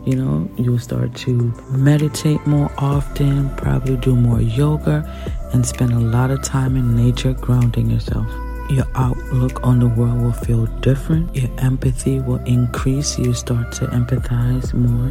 you 0.05 0.17
know, 0.17 0.49
you'll 0.57 0.79
start 0.79 1.15
to 1.15 1.53
meditate 1.71 2.45
more 2.47 2.71
often, 2.79 3.55
probably 3.57 3.97
do 3.97 4.17
more 4.17 4.41
yoga, 4.41 5.05
and 5.53 5.65
spend 5.65 5.93
a 5.93 5.99
lot 5.99 6.31
of 6.31 6.43
time 6.43 6.77
in 6.77 6.97
nature 6.97 7.35
grounding 7.35 7.91
yourself. 7.91 8.27
Your 8.71 8.87
outlook 8.95 9.65
on 9.65 9.81
the 9.81 9.89
world 9.89 10.23
will 10.23 10.33
feel 10.33 10.67
different. 10.81 11.35
Your 11.37 11.51
empathy 11.59 12.21
will 12.21 12.43
increase. 12.45 13.19
You 13.19 13.35
start 13.35 13.71
to 13.73 13.87
empathize 13.89 14.73
more. 14.73 15.11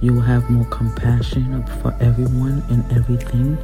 You 0.00 0.14
will 0.14 0.22
have 0.22 0.50
more 0.50 0.64
compassion 0.66 1.64
for 1.80 1.94
everyone 2.00 2.64
and 2.68 2.90
everything. 2.92 3.58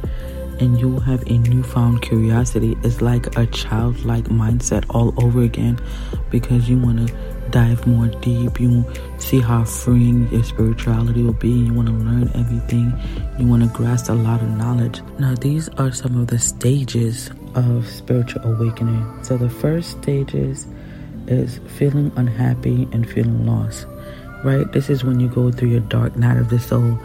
And 0.59 0.79
you 0.79 0.87
will 0.87 1.01
have 1.01 1.23
a 1.27 1.37
newfound 1.39 2.03
curiosity. 2.03 2.77
It's 2.83 3.01
like 3.01 3.35
a 3.37 3.45
childlike 3.47 4.25
mindset 4.25 4.85
all 4.89 5.13
over 5.21 5.41
again 5.41 5.79
because 6.29 6.69
you 6.69 6.77
want 6.77 7.07
to 7.07 7.13
dive 7.53 7.85
more 7.85 8.07
deep. 8.07 8.59
You 8.59 8.83
see 9.19 9.39
how 9.39 9.63
freeing 9.63 10.27
your 10.29 10.43
spirituality 10.43 11.21
will 11.21 11.33
be. 11.33 11.51
You 11.51 11.73
want 11.73 11.87
to 11.87 11.93
learn 11.93 12.29
everything. 12.33 12.91
You 13.37 13.47
want 13.47 13.61
to 13.61 13.69
grasp 13.69 14.09
a 14.09 14.13
lot 14.13 14.41
of 14.41 14.49
knowledge. 14.57 15.01
Now, 15.19 15.35
these 15.35 15.69
are 15.77 15.91
some 15.91 16.19
of 16.19 16.27
the 16.27 16.39
stages 16.39 17.29
of 17.53 17.87
spiritual 17.87 18.41
awakening. 18.43 19.05
So, 19.23 19.37
the 19.37 19.49
first 19.49 20.01
stages 20.01 20.65
is 21.27 21.59
feeling 21.77 22.11
unhappy 22.15 22.87
and 22.91 23.09
feeling 23.09 23.45
lost, 23.45 23.85
right? 24.43 24.69
This 24.71 24.89
is 24.89 25.03
when 25.03 25.19
you 25.19 25.29
go 25.29 25.51
through 25.51 25.69
your 25.69 25.81
dark 25.81 26.15
night 26.17 26.37
of 26.37 26.49
the 26.49 26.59
soul. 26.59 26.99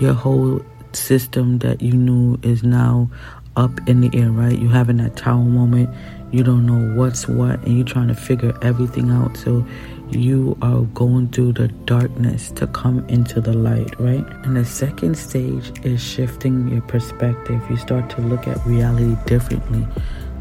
Your 0.00 0.14
whole 0.14 0.60
system 0.92 1.60
that 1.60 1.80
you 1.80 1.92
knew 1.92 2.38
is 2.42 2.64
now 2.64 3.08
up 3.56 3.70
in 3.88 4.00
the 4.00 4.10
air, 4.18 4.30
right? 4.32 4.58
You're 4.58 4.72
having 4.72 4.96
that 4.96 5.16
tower 5.16 5.44
moment. 5.44 5.90
You 6.32 6.42
don't 6.42 6.64
know 6.64 6.98
what's 6.98 7.28
what, 7.28 7.62
and 7.64 7.76
you're 7.76 7.86
trying 7.86 8.08
to 8.08 8.14
figure 8.14 8.56
everything 8.62 9.10
out. 9.10 9.36
So 9.36 9.66
you 10.10 10.56
are 10.62 10.80
going 10.80 11.28
through 11.28 11.52
the 11.52 11.68
darkness 11.68 12.50
to 12.52 12.66
come 12.66 13.06
into 13.08 13.40
the 13.40 13.52
light, 13.52 13.98
right? 14.00 14.24
And 14.44 14.56
the 14.56 14.64
second 14.64 15.16
stage 15.16 15.72
is 15.84 16.02
shifting 16.02 16.68
your 16.68 16.80
perspective. 16.82 17.62
You 17.68 17.76
start 17.76 18.08
to 18.10 18.22
look 18.22 18.48
at 18.48 18.64
reality 18.66 19.14
differently. 19.26 19.86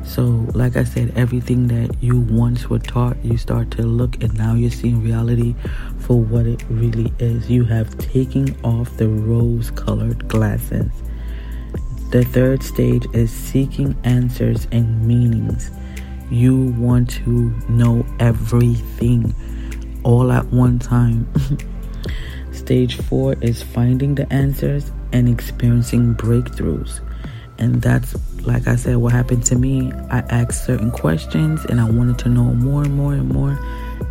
So, 0.04 0.24
like 0.54 0.78
I 0.78 0.84
said, 0.84 1.12
everything 1.16 1.68
that 1.68 2.02
you 2.02 2.22
once 2.22 2.70
were 2.70 2.80
taught, 2.80 3.18
you 3.24 3.38
start 3.38 3.70
to 3.72 3.84
look 3.84 4.24
and 4.24 4.34
now 4.38 4.56
you're 4.56 4.72
seeing 4.72 5.04
reality 5.04 5.56
for 6.00 6.20
what 6.22 6.48
it 6.48 6.64
really 6.70 7.14
is. 7.20 7.50
You 7.50 7.66
have 7.66 7.98
taken 7.98 8.56
off 8.64 8.96
the 8.98 9.10
rose 9.10 9.72
colored 9.72 10.28
glasses. 10.28 10.90
The 12.12 12.26
third 12.26 12.64
stage 12.64 13.06
is 13.14 13.32
seeking 13.32 13.96
answers 14.04 14.68
and 14.72 15.06
meanings. 15.08 15.70
You 16.32 16.74
want 16.78 17.10
to 17.26 17.54
know 17.68 18.06
everything 18.20 19.36
all 20.04 20.32
at 20.32 20.46
one 20.46 20.80
time. 20.80 21.28
Stage 22.54 22.96
four 22.96 23.34
is 23.42 23.62
finding 23.62 24.16
the 24.16 24.32
answers 24.32 24.92
and 25.12 25.28
experiencing 25.28 26.16
breakthroughs. 26.16 27.02
And 27.58 27.82
that's, 27.82 28.16
like 28.46 28.68
I 28.68 28.78
said, 28.78 28.96
what 28.96 29.12
happened 29.12 29.46
to 29.48 29.56
me. 29.56 29.92
I 30.10 30.20
asked 30.30 30.66
certain 30.66 30.90
questions 30.90 31.66
and 31.66 31.82
I 31.82 31.90
wanted 31.90 32.18
to 32.20 32.30
know 32.30 32.46
more 32.46 32.84
and 32.84 32.96
more 32.96 33.14
and 33.14 33.28
more. 33.28 33.60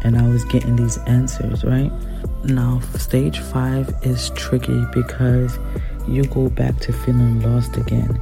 And 0.03 0.19
I 0.19 0.29
was 0.29 0.45
getting 0.45 0.77
these 0.77 0.99
answers, 0.99 1.65
right? 1.65 1.91
Now, 2.45 2.81
stage 2.97 3.39
five 3.39 3.93
is 4.03 4.31
tricky 4.37 4.85
because 4.93 5.59
you 6.07 6.25
go 6.25 6.51
back 6.51 6.79
to 6.81 6.93
feeling 6.93 7.41
lost 7.41 7.77
again. 7.77 8.21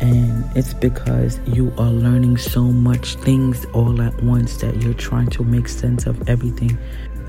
And 0.00 0.44
it's 0.56 0.74
because 0.74 1.40
you 1.46 1.72
are 1.76 1.90
learning 1.90 2.36
so 2.36 2.62
much 2.62 3.16
things 3.16 3.64
all 3.72 4.00
at 4.00 4.22
once 4.22 4.56
that 4.58 4.80
you're 4.82 4.94
trying 4.94 5.28
to 5.30 5.42
make 5.42 5.68
sense 5.68 6.06
of 6.06 6.28
everything. 6.28 6.78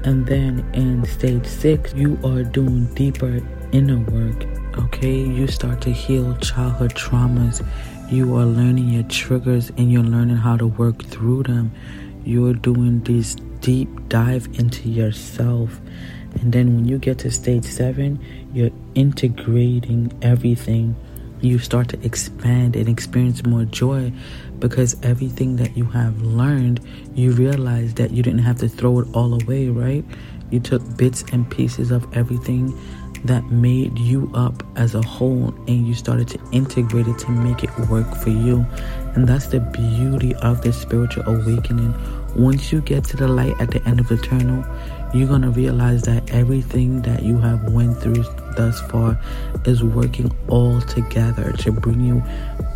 And 0.03 0.25
then 0.25 0.65
in 0.73 1.05
stage 1.05 1.45
six, 1.45 1.93
you 1.93 2.17
are 2.23 2.43
doing 2.43 2.85
deeper 2.93 3.41
inner 3.71 3.99
work. 3.99 4.45
Okay, 4.77 5.17
you 5.17 5.47
start 5.47 5.81
to 5.81 5.91
heal 5.91 6.37
childhood 6.37 6.93
traumas. 6.93 7.65
You 8.09 8.35
are 8.37 8.45
learning 8.45 8.89
your 8.89 9.03
triggers 9.03 9.71
and 9.71 9.91
you're 9.91 10.03
learning 10.03 10.37
how 10.37 10.57
to 10.57 10.67
work 10.67 11.03
through 11.05 11.43
them. 11.43 11.71
You're 12.23 12.53
doing 12.53 13.01
this 13.01 13.35
deep 13.61 13.89
dive 14.09 14.47
into 14.53 14.89
yourself. 14.89 15.79
And 16.41 16.53
then 16.53 16.75
when 16.75 16.85
you 16.85 16.97
get 16.97 17.17
to 17.19 17.31
stage 17.31 17.65
seven, 17.65 18.23
you're 18.53 18.71
integrating 18.95 20.17
everything 20.21 20.95
you 21.41 21.59
start 21.59 21.89
to 21.89 22.05
expand 22.05 22.75
and 22.75 22.89
experience 22.89 23.45
more 23.45 23.65
joy 23.65 24.11
because 24.59 24.95
everything 25.03 25.55
that 25.57 25.75
you 25.77 25.85
have 25.85 26.21
learned, 26.21 26.81
you 27.15 27.31
realize 27.31 27.93
that 27.95 28.11
you 28.11 28.21
didn't 28.21 28.39
have 28.39 28.57
to 28.57 28.67
throw 28.67 28.99
it 28.99 29.07
all 29.13 29.41
away, 29.41 29.69
right? 29.69 30.03
You 30.51 30.59
took 30.59 30.97
bits 30.97 31.23
and 31.31 31.49
pieces 31.49 31.91
of 31.91 32.05
everything 32.15 32.77
that 33.25 33.43
made 33.51 33.97
you 33.97 34.31
up 34.33 34.63
as 34.77 34.95
a 34.95 35.01
whole 35.01 35.53
and 35.67 35.87
you 35.87 35.93
started 35.93 36.27
to 36.29 36.39
integrate 36.51 37.07
it 37.07 37.17
to 37.19 37.31
make 37.31 37.63
it 37.63 37.77
work 37.89 38.15
for 38.15 38.29
you. 38.29 38.65
And 39.15 39.27
that's 39.27 39.47
the 39.47 39.59
beauty 39.59 40.33
of 40.35 40.61
the 40.61 40.71
spiritual 40.71 41.23
awakening. 41.27 41.93
Once 42.35 42.71
you 42.71 42.81
get 42.81 43.03
to 43.05 43.17
the 43.17 43.27
light 43.27 43.59
at 43.59 43.71
the 43.71 43.85
end 43.87 43.99
of 43.99 44.07
the 44.07 44.17
tunnel, 44.17 44.63
you're 45.13 45.27
going 45.27 45.41
to 45.41 45.49
realize 45.49 46.03
that 46.03 46.29
everything 46.31 47.01
that 47.01 47.23
you 47.23 47.37
have 47.39 47.71
went 47.71 47.97
through 48.01 48.23
thus 48.55 48.79
far 48.81 49.19
is 49.65 49.83
working 49.83 50.31
all 50.47 50.81
together 50.81 51.51
to 51.53 51.71
bring 51.71 51.99
you 52.01 52.23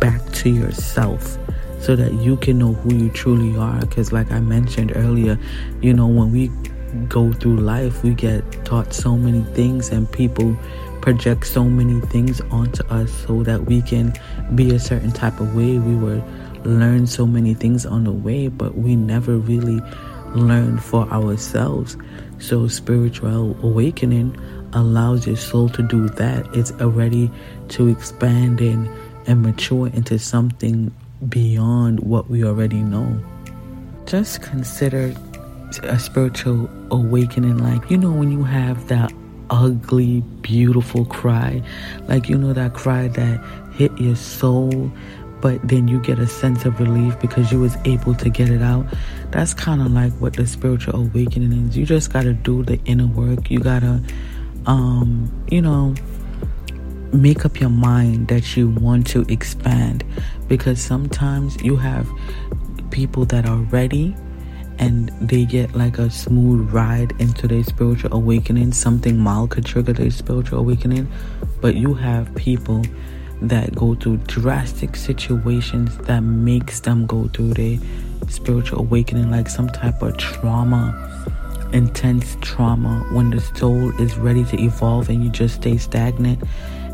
back 0.00 0.20
to 0.32 0.50
yourself 0.50 1.38
so 1.80 1.94
that 1.94 2.12
you 2.14 2.36
can 2.36 2.58
know 2.58 2.72
who 2.72 2.94
you 2.94 3.10
truly 3.10 3.56
are. 3.58 3.80
Because 3.80 4.12
like 4.12 4.30
i 4.30 4.40
mentioned 4.40 4.92
earlier 4.96 5.38
you 5.80 5.92
know 5.92 6.06
when 6.06 6.32
we 6.32 6.50
go 7.08 7.32
through 7.32 7.56
life 7.56 8.02
we 8.04 8.14
get 8.14 8.42
taught 8.64 8.92
so 8.94 9.16
many 9.16 9.42
things 9.54 9.90
and 9.90 10.10
people 10.12 10.56
project 11.00 11.46
so 11.46 11.64
many 11.64 12.00
things 12.06 12.40
onto 12.50 12.82
us 12.86 13.12
so 13.26 13.42
that 13.42 13.66
we 13.66 13.82
can 13.82 14.10
be 14.54 14.74
a 14.74 14.78
certain 14.78 15.12
type 15.12 15.38
of 15.38 15.54
way. 15.54 15.76
We 15.76 15.96
were 15.96 16.22
learn 16.64 17.06
so 17.06 17.26
many 17.26 17.52
things 17.52 17.84
on 17.84 18.04
the 18.04 18.12
way 18.12 18.48
but 18.48 18.74
we 18.78 18.96
never 18.96 19.36
really 19.36 19.82
learn 20.34 20.78
for 20.78 21.06
ourselves 21.12 21.98
so, 22.44 22.68
spiritual 22.68 23.56
awakening 23.62 24.36
allows 24.74 25.26
your 25.26 25.36
soul 25.36 25.70
to 25.70 25.82
do 25.82 26.10
that. 26.10 26.46
It's 26.54 26.72
already 26.72 27.30
to 27.68 27.88
expand 27.88 28.60
and, 28.60 28.86
and 29.26 29.40
mature 29.40 29.86
into 29.86 30.18
something 30.18 30.94
beyond 31.26 32.00
what 32.00 32.28
we 32.28 32.44
already 32.44 32.82
know. 32.82 33.18
Just 34.04 34.42
consider 34.42 35.14
a 35.84 35.98
spiritual 35.98 36.68
awakening 36.90 37.56
like, 37.56 37.90
you 37.90 37.96
know, 37.96 38.12
when 38.12 38.30
you 38.30 38.44
have 38.44 38.88
that 38.88 39.10
ugly, 39.48 40.20
beautiful 40.42 41.06
cry, 41.06 41.62
like, 42.08 42.28
you 42.28 42.36
know, 42.36 42.52
that 42.52 42.74
cry 42.74 43.08
that 43.08 43.42
hit 43.72 43.98
your 43.98 44.16
soul 44.16 44.92
but 45.44 45.60
then 45.68 45.88
you 45.88 46.00
get 46.00 46.18
a 46.18 46.26
sense 46.26 46.64
of 46.64 46.80
relief 46.80 47.20
because 47.20 47.52
you 47.52 47.60
was 47.60 47.76
able 47.84 48.14
to 48.14 48.30
get 48.30 48.48
it 48.48 48.62
out 48.62 48.86
that's 49.34 49.52
kind 49.52 49.82
of 49.82 49.90
like 49.90 50.12
what 50.20 50.34
the 50.34 50.46
spiritual 50.46 50.94
awakening 50.94 51.66
is. 51.66 51.76
You 51.76 51.84
just 51.84 52.12
got 52.12 52.22
to 52.22 52.32
do 52.32 52.62
the 52.62 52.78
inner 52.84 53.08
work. 53.08 53.50
You 53.50 53.58
got 53.58 53.80
to 53.80 54.00
um 54.66 55.28
you 55.50 55.60
know 55.60 55.92
make 57.12 57.44
up 57.44 57.60
your 57.60 57.70
mind 57.70 58.28
that 58.28 58.56
you 58.56 58.68
want 58.68 59.08
to 59.08 59.22
expand. 59.22 60.04
Because 60.46 60.80
sometimes 60.80 61.60
you 61.64 61.76
have 61.76 62.08
people 62.92 63.24
that 63.26 63.44
are 63.44 63.58
ready 63.74 64.14
and 64.78 65.08
they 65.20 65.44
get 65.44 65.74
like 65.74 65.98
a 65.98 66.10
smooth 66.10 66.70
ride 66.72 67.12
into 67.20 67.48
their 67.48 67.64
spiritual 67.64 68.14
awakening. 68.14 68.72
Something 68.72 69.18
mild 69.18 69.50
could 69.50 69.66
trigger 69.66 69.92
their 69.92 70.12
spiritual 70.12 70.60
awakening. 70.60 71.10
But 71.60 71.74
you 71.74 71.94
have 71.94 72.32
people 72.36 72.84
that 73.42 73.74
go 73.74 73.96
through 73.96 74.18
drastic 74.28 74.94
situations 74.94 75.98
that 76.06 76.20
makes 76.20 76.80
them 76.80 77.04
go 77.06 77.26
through 77.28 77.54
their 77.54 77.78
spiritual 78.30 78.80
awakening 78.80 79.30
like 79.30 79.48
some 79.48 79.68
type 79.68 80.02
of 80.02 80.16
trauma 80.16 81.10
intense 81.72 82.36
trauma 82.40 83.04
when 83.12 83.30
the 83.30 83.40
soul 83.40 83.90
is 84.00 84.16
ready 84.16 84.44
to 84.44 84.60
evolve 84.60 85.08
and 85.08 85.24
you 85.24 85.30
just 85.30 85.56
stay 85.56 85.76
stagnant 85.76 86.42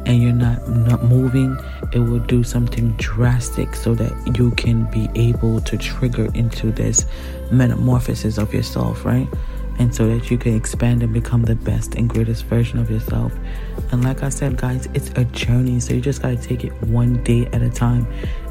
and 0.06 0.22
you're 0.22 0.32
not 0.32 0.66
not 0.68 1.04
moving 1.04 1.56
it 1.92 1.98
will 1.98 2.18
do 2.20 2.42
something 2.42 2.92
drastic 2.92 3.74
so 3.74 3.94
that 3.94 4.12
you 4.38 4.50
can 4.52 4.84
be 4.90 5.08
able 5.14 5.60
to 5.60 5.76
trigger 5.76 6.30
into 6.34 6.72
this 6.72 7.04
metamorphosis 7.50 8.38
of 8.38 8.54
yourself 8.54 9.04
right 9.04 9.28
and 9.80 9.94
so 9.94 10.06
that 10.06 10.30
you 10.30 10.36
can 10.36 10.54
expand 10.54 11.02
and 11.02 11.12
become 11.12 11.42
the 11.42 11.56
best 11.56 11.94
and 11.94 12.06
greatest 12.06 12.44
version 12.44 12.78
of 12.78 12.90
yourself. 12.90 13.32
And 13.92 14.04
like 14.04 14.22
I 14.22 14.28
said, 14.28 14.58
guys, 14.58 14.86
it's 14.92 15.08
a 15.16 15.24
journey, 15.24 15.80
so 15.80 15.94
you 15.94 16.02
just 16.02 16.20
got 16.20 16.28
to 16.28 16.36
take 16.36 16.64
it 16.64 16.72
one 16.82 17.24
day 17.24 17.46
at 17.46 17.62
a 17.62 17.70
time. 17.70 18.06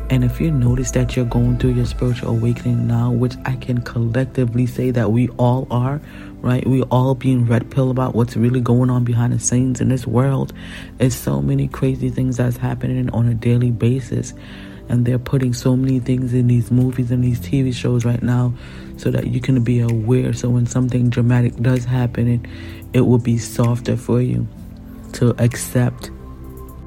And 0.09 0.23
if 0.23 0.41
you 0.41 0.49
notice 0.49 0.89
that 0.91 1.15
you're 1.15 1.25
going 1.25 1.59
through 1.59 1.73
your 1.73 1.85
spiritual 1.85 2.29
awakening 2.29 2.87
now, 2.87 3.11
which 3.11 3.35
I 3.45 3.55
can 3.57 3.81
collectively 3.81 4.65
say 4.65 4.89
that 4.91 5.11
we 5.11 5.29
all 5.37 5.67
are, 5.69 6.01
right? 6.41 6.65
We 6.65 6.81
all 6.83 7.13
being 7.13 7.45
red 7.45 7.69
pill 7.69 7.91
about 7.91 8.15
what's 8.15 8.35
really 8.35 8.59
going 8.59 8.89
on 8.89 9.03
behind 9.03 9.33
the 9.33 9.39
scenes 9.39 9.81
in 9.81 9.89
this 9.89 10.07
world. 10.07 10.51
It's 10.99 11.15
so 11.15 11.41
many 11.41 11.67
crazy 11.67 12.09
things 12.09 12.37
that's 12.37 12.57
happening 12.57 13.09
on 13.11 13.27
a 13.27 13.35
daily 13.35 13.69
basis 13.69 14.33
and 14.89 15.05
they're 15.05 15.19
putting 15.19 15.53
so 15.53 15.75
many 15.75 15.99
things 15.99 16.33
in 16.33 16.47
these 16.47 16.71
movies 16.71 17.11
and 17.11 17.23
these 17.23 17.39
TV 17.39 17.71
shows 17.71 18.03
right 18.03 18.23
now 18.23 18.51
so 18.97 19.11
that 19.11 19.27
you 19.27 19.39
can 19.39 19.63
be 19.63 19.79
aware 19.79 20.33
so 20.33 20.49
when 20.49 20.65
something 20.65 21.09
dramatic 21.09 21.55
does 21.57 21.85
happen 21.85 22.27
it, 22.27 22.41
it 22.93 23.01
will 23.01 23.19
be 23.19 23.37
softer 23.37 23.95
for 23.95 24.19
you 24.19 24.47
to 25.13 25.29
accept 25.41 26.09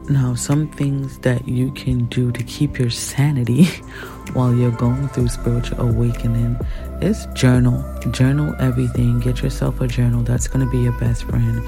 now 0.08 0.34
some 0.34 0.68
things 0.68 1.18
that 1.18 1.46
you 1.46 1.70
can 1.72 2.06
do 2.06 2.32
to 2.32 2.42
keep 2.42 2.78
your 2.78 2.90
sanity 2.90 3.64
while 4.32 4.54
you're 4.54 4.70
going 4.70 5.08
through 5.08 5.28
spiritual 5.28 5.80
awakening 5.80 6.58
is 7.00 7.26
journal. 7.34 7.84
Journal 8.10 8.54
everything. 8.60 9.20
Get 9.20 9.42
yourself 9.42 9.80
a 9.80 9.86
journal. 9.86 10.22
That's 10.22 10.48
going 10.48 10.64
to 10.64 10.70
be 10.70 10.78
your 10.78 10.98
best 10.98 11.24
friend. 11.24 11.62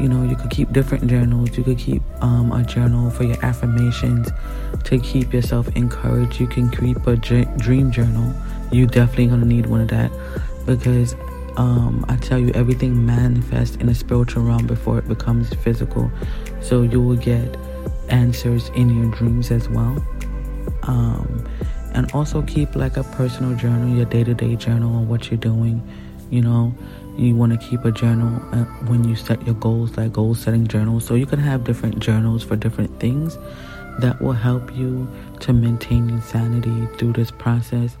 You 0.00 0.08
know 0.08 0.24
you 0.24 0.34
could 0.34 0.50
keep 0.50 0.72
different 0.72 1.06
journals. 1.06 1.56
You 1.56 1.64
could 1.64 1.78
keep 1.78 2.02
um, 2.20 2.52
a 2.52 2.64
journal 2.64 3.10
for 3.10 3.24
your 3.24 3.42
affirmations 3.44 4.28
to 4.84 4.98
keep 4.98 5.32
yourself 5.32 5.68
encouraged. 5.76 6.40
You 6.40 6.46
can 6.46 6.70
keep 6.70 7.06
a 7.06 7.16
dream 7.16 7.92
journal. 7.92 8.34
You 8.72 8.86
definitely 8.86 9.28
gonna 9.28 9.44
need 9.44 9.66
one 9.66 9.80
of 9.80 9.88
that 9.88 10.10
because 10.66 11.14
um, 11.56 12.04
i 12.08 12.16
tell 12.16 12.38
you 12.38 12.50
everything 12.52 13.06
manifests 13.06 13.76
in 13.76 13.86
the 13.86 13.94
spiritual 13.94 14.42
realm 14.42 14.66
before 14.66 14.98
it 14.98 15.06
becomes 15.06 15.54
physical. 15.54 16.10
So 16.60 16.82
you 16.82 17.00
will 17.00 17.16
get 17.16 17.56
answers 18.08 18.68
in 18.70 18.90
your 18.90 19.10
dreams 19.12 19.50
as 19.50 19.68
well. 19.68 20.04
Um, 20.82 21.48
and 21.94 22.10
also 22.12 22.42
keep 22.42 22.74
like 22.74 22.96
a 22.96 23.04
personal 23.04 23.56
journal 23.56 23.94
your 23.94 24.04
day-to-day 24.06 24.56
journal 24.56 24.94
on 24.96 25.08
what 25.08 25.30
you're 25.30 25.38
doing. 25.38 25.82
You 26.30 26.42
know 26.42 26.74
you 27.16 27.34
want 27.36 27.52
to 27.52 27.68
keep 27.68 27.84
a 27.84 27.92
journal 27.92 28.42
uh, 28.52 28.64
when 28.86 29.04
you 29.04 29.14
set 29.14 29.44
your 29.46 29.54
goals 29.54 29.96
like 29.96 30.12
goal 30.12 30.34
setting 30.34 30.66
journals. 30.66 31.06
So 31.06 31.14
you 31.14 31.26
can 31.26 31.38
have 31.38 31.64
different 31.64 32.00
journals 32.00 32.42
for 32.42 32.56
different 32.56 32.98
things 32.98 33.38
that 34.00 34.20
will 34.20 34.32
help 34.32 34.74
you 34.74 35.08
to 35.40 35.52
maintain 35.52 36.20
sanity 36.22 36.88
through 36.98 37.12
this 37.12 37.30
process. 37.30 37.96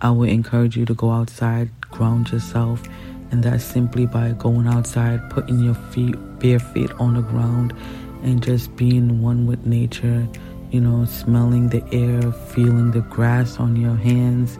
I 0.00 0.10
would 0.10 0.28
encourage 0.28 0.76
you 0.76 0.84
to 0.86 0.94
go 0.94 1.10
outside 1.10 1.70
ground 1.90 2.30
yourself 2.32 2.82
and 3.30 3.42
that's 3.42 3.64
simply 3.64 4.06
by 4.06 4.32
going 4.32 4.66
outside 4.66 5.28
putting 5.30 5.60
your 5.60 5.74
feet 5.74 6.16
bare 6.38 6.58
feet 6.58 6.90
on 6.98 7.14
the 7.14 7.20
ground 7.22 7.74
and 8.22 8.42
just 8.42 8.74
being 8.76 9.22
one 9.22 9.46
with 9.46 9.64
nature 9.66 10.26
you 10.70 10.80
know 10.80 11.04
smelling 11.04 11.68
the 11.68 11.82
air 11.92 12.32
feeling 12.32 12.90
the 12.90 13.00
grass 13.02 13.58
on 13.58 13.76
your 13.76 13.96
hands 13.96 14.58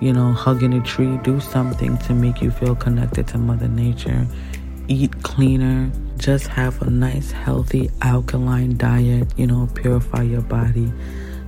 you 0.00 0.14
know, 0.14 0.32
hugging 0.32 0.72
a 0.74 0.80
tree, 0.80 1.18
do 1.18 1.40
something 1.40 1.96
to 1.98 2.14
make 2.14 2.40
you 2.40 2.50
feel 2.50 2.74
connected 2.74 3.28
to 3.28 3.38
Mother 3.38 3.68
Nature. 3.68 4.26
Eat 4.88 5.22
cleaner, 5.22 5.92
just 6.16 6.46
have 6.48 6.80
a 6.82 6.90
nice, 6.90 7.30
healthy, 7.30 7.90
alkaline 8.00 8.76
diet, 8.76 9.28
you 9.36 9.46
know, 9.46 9.68
purify 9.74 10.22
your 10.22 10.40
body 10.40 10.90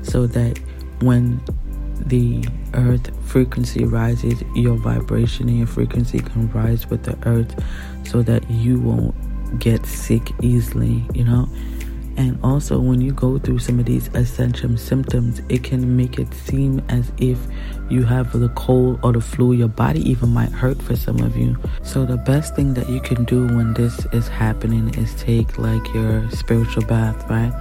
so 0.02 0.26
that 0.26 0.58
when 1.00 1.40
the 2.06 2.44
earth 2.74 3.10
frequency 3.26 3.84
rises, 3.84 4.42
your 4.54 4.76
vibration 4.76 5.48
and 5.48 5.58
your 5.58 5.66
frequency 5.66 6.20
can 6.20 6.50
rise 6.52 6.88
with 6.88 7.04
the 7.04 7.16
earth 7.26 7.54
so 8.06 8.22
that 8.22 8.48
you 8.50 8.78
won't 8.78 9.14
get 9.58 9.86
sick 9.86 10.30
easily, 10.42 11.04
you 11.14 11.24
know. 11.24 11.48
And 12.16 12.38
also, 12.42 12.78
when 12.78 13.00
you 13.00 13.12
go 13.12 13.38
through 13.38 13.60
some 13.60 13.78
of 13.78 13.86
these 13.86 14.08
ascension 14.08 14.76
symptoms, 14.76 15.40
it 15.48 15.64
can 15.64 15.96
make 15.96 16.18
it 16.18 16.32
seem 16.34 16.82
as 16.90 17.10
if 17.16 17.38
you 17.88 18.04
have 18.04 18.38
the 18.38 18.50
cold 18.50 19.00
or 19.02 19.12
the 19.12 19.20
flu. 19.20 19.54
Your 19.54 19.68
body 19.68 20.08
even 20.10 20.28
might 20.28 20.50
hurt 20.50 20.80
for 20.82 20.94
some 20.94 21.20
of 21.20 21.36
you. 21.36 21.56
So, 21.82 22.04
the 22.04 22.18
best 22.18 22.54
thing 22.54 22.74
that 22.74 22.88
you 22.90 23.00
can 23.00 23.24
do 23.24 23.46
when 23.46 23.72
this 23.72 24.04
is 24.12 24.28
happening 24.28 24.94
is 24.96 25.14
take 25.14 25.58
like 25.58 25.92
your 25.94 26.28
spiritual 26.30 26.84
bath, 26.84 27.28
right? 27.30 27.52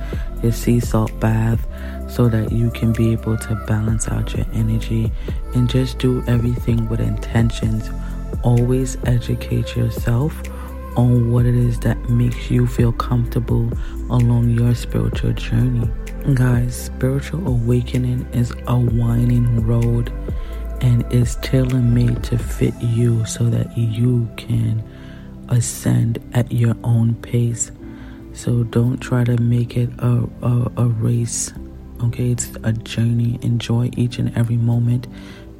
Your 0.43 0.51
sea 0.51 0.81
salt 0.81 1.17
bath, 1.21 1.65
so 2.09 2.27
that 2.27 2.51
you 2.51 2.71
can 2.71 2.91
be 2.91 3.13
able 3.13 3.37
to 3.37 3.55
balance 3.67 4.09
out 4.09 4.35
your 4.35 4.45
energy 4.53 5.11
and 5.55 5.69
just 5.69 5.97
do 5.97 6.23
everything 6.27 6.89
with 6.89 6.99
intentions. 6.99 7.89
Always 8.43 8.97
educate 9.05 9.77
yourself 9.77 10.41
on 10.95 11.31
what 11.31 11.45
it 11.45 11.55
is 11.55 11.79
that 11.79 11.97
makes 12.09 12.51
you 12.51 12.67
feel 12.67 12.91
comfortable 12.91 13.69
along 14.09 14.49
your 14.49 14.75
spiritual 14.75 15.33
journey. 15.33 15.89
Guys, 16.33 16.85
spiritual 16.85 17.47
awakening 17.47 18.27
is 18.33 18.51
a 18.67 18.77
winding 18.77 19.65
road 19.65 20.11
and 20.81 21.11
is 21.11 21.35
tailor 21.37 21.79
made 21.79 22.23
to 22.23 22.37
fit 22.37 22.73
you 22.81 23.25
so 23.25 23.45
that 23.45 23.75
you 23.77 24.29
can 24.37 24.83
ascend 25.49 26.19
at 26.33 26.51
your 26.51 26.75
own 26.83 27.15
pace. 27.15 27.71
So 28.33 28.63
don't 28.63 28.97
try 28.97 29.23
to 29.23 29.37
make 29.37 29.77
it 29.77 29.89
a, 29.99 30.27
a, 30.41 30.71
a 30.77 30.85
race. 30.87 31.53
Okay, 32.03 32.31
it's 32.31 32.49
a 32.63 32.73
journey. 32.73 33.39
Enjoy 33.41 33.89
each 33.95 34.17
and 34.17 34.35
every 34.37 34.57
moment 34.57 35.07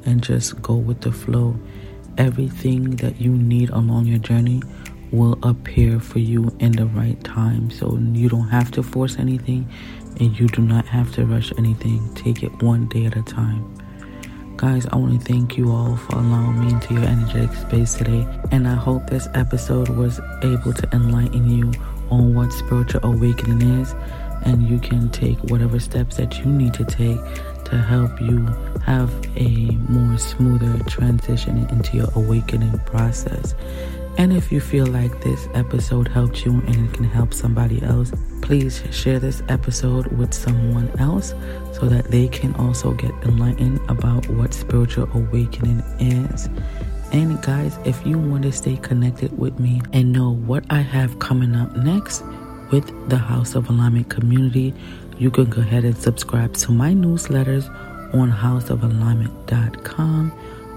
and 0.04 0.22
just 0.22 0.60
go 0.62 0.74
with 0.74 1.00
the 1.02 1.12
flow. 1.12 1.56
Everything 2.18 2.96
that 2.96 3.20
you 3.20 3.30
need 3.32 3.70
along 3.70 4.06
your 4.06 4.18
journey 4.18 4.62
will 5.12 5.38
appear 5.42 6.00
for 6.00 6.18
you 6.18 6.54
in 6.58 6.72
the 6.72 6.86
right 6.86 7.22
time. 7.22 7.70
So 7.70 7.98
you 8.12 8.28
don't 8.28 8.48
have 8.48 8.70
to 8.72 8.82
force 8.82 9.18
anything 9.18 9.68
and 10.18 10.38
you 10.38 10.48
do 10.48 10.62
not 10.62 10.86
have 10.86 11.12
to 11.14 11.26
rush 11.26 11.52
anything. 11.58 12.12
Take 12.14 12.42
it 12.42 12.62
one 12.62 12.88
day 12.88 13.06
at 13.06 13.16
a 13.16 13.22
time. 13.22 13.68
Guys, 14.56 14.86
I 14.86 14.96
want 14.96 15.20
to 15.20 15.26
thank 15.26 15.56
you 15.56 15.72
all 15.72 15.96
for 15.96 16.16
allowing 16.16 16.60
me 16.60 16.72
into 16.72 16.94
your 16.94 17.04
energetic 17.04 17.52
space 17.54 17.94
today. 17.94 18.26
And 18.52 18.66
I 18.68 18.74
hope 18.74 19.08
this 19.08 19.28
episode 19.34 19.88
was 19.88 20.20
able 20.42 20.72
to 20.72 20.88
enlighten 20.92 21.50
you 21.50 21.72
on 22.10 22.34
what 22.34 22.52
spiritual 22.52 23.04
awakening 23.04 23.80
is. 23.80 23.94
And 24.44 24.68
you 24.68 24.78
can 24.78 25.10
take 25.10 25.38
whatever 25.44 25.78
steps 25.78 26.16
that 26.16 26.38
you 26.38 26.46
need 26.46 26.74
to 26.74 26.84
take 26.84 27.18
to 27.64 27.78
help 27.78 28.20
you 28.20 28.44
have 28.84 29.10
a 29.36 29.70
more 29.88 30.18
smoother 30.18 30.78
transition 30.84 31.66
into 31.70 31.96
your 31.96 32.08
awakening 32.14 32.78
process. 32.80 33.54
And 34.18 34.32
if 34.32 34.52
you 34.52 34.60
feel 34.60 34.86
like 34.86 35.22
this 35.22 35.48
episode 35.54 36.06
helped 36.06 36.44
you 36.44 36.52
and 36.52 36.88
it 36.88 36.94
can 36.94 37.04
help 37.04 37.32
somebody 37.32 37.82
else, 37.82 38.12
please 38.42 38.82
share 38.90 39.18
this 39.18 39.42
episode 39.48 40.06
with 40.08 40.34
someone 40.34 40.90
else 40.98 41.34
so 41.72 41.86
that 41.86 42.10
they 42.10 42.28
can 42.28 42.54
also 42.56 42.92
get 42.92 43.12
enlightened 43.22 43.80
about 43.88 44.28
what 44.28 44.52
spiritual 44.52 45.08
awakening 45.14 45.80
is. 45.98 46.48
And 47.12 47.40
guys, 47.42 47.78
if 47.84 48.06
you 48.06 48.18
want 48.18 48.42
to 48.44 48.52
stay 48.52 48.76
connected 48.76 49.36
with 49.38 49.58
me 49.58 49.80
and 49.92 50.12
know 50.12 50.30
what 50.30 50.64
I 50.70 50.80
have 50.80 51.18
coming 51.18 51.54
up 51.54 51.76
next 51.76 52.22
with 52.70 53.08
the 53.08 53.18
House 53.18 53.54
of 53.54 53.68
Alignment 53.68 54.08
community, 54.08 54.74
you 55.18 55.30
can 55.30 55.44
go 55.46 55.60
ahead 55.60 55.84
and 55.84 55.96
subscribe 55.96 56.54
to 56.54 56.72
my 56.72 56.92
newsletters 56.92 57.68
on 58.14 58.32
houseofalignment.com. 58.32 60.32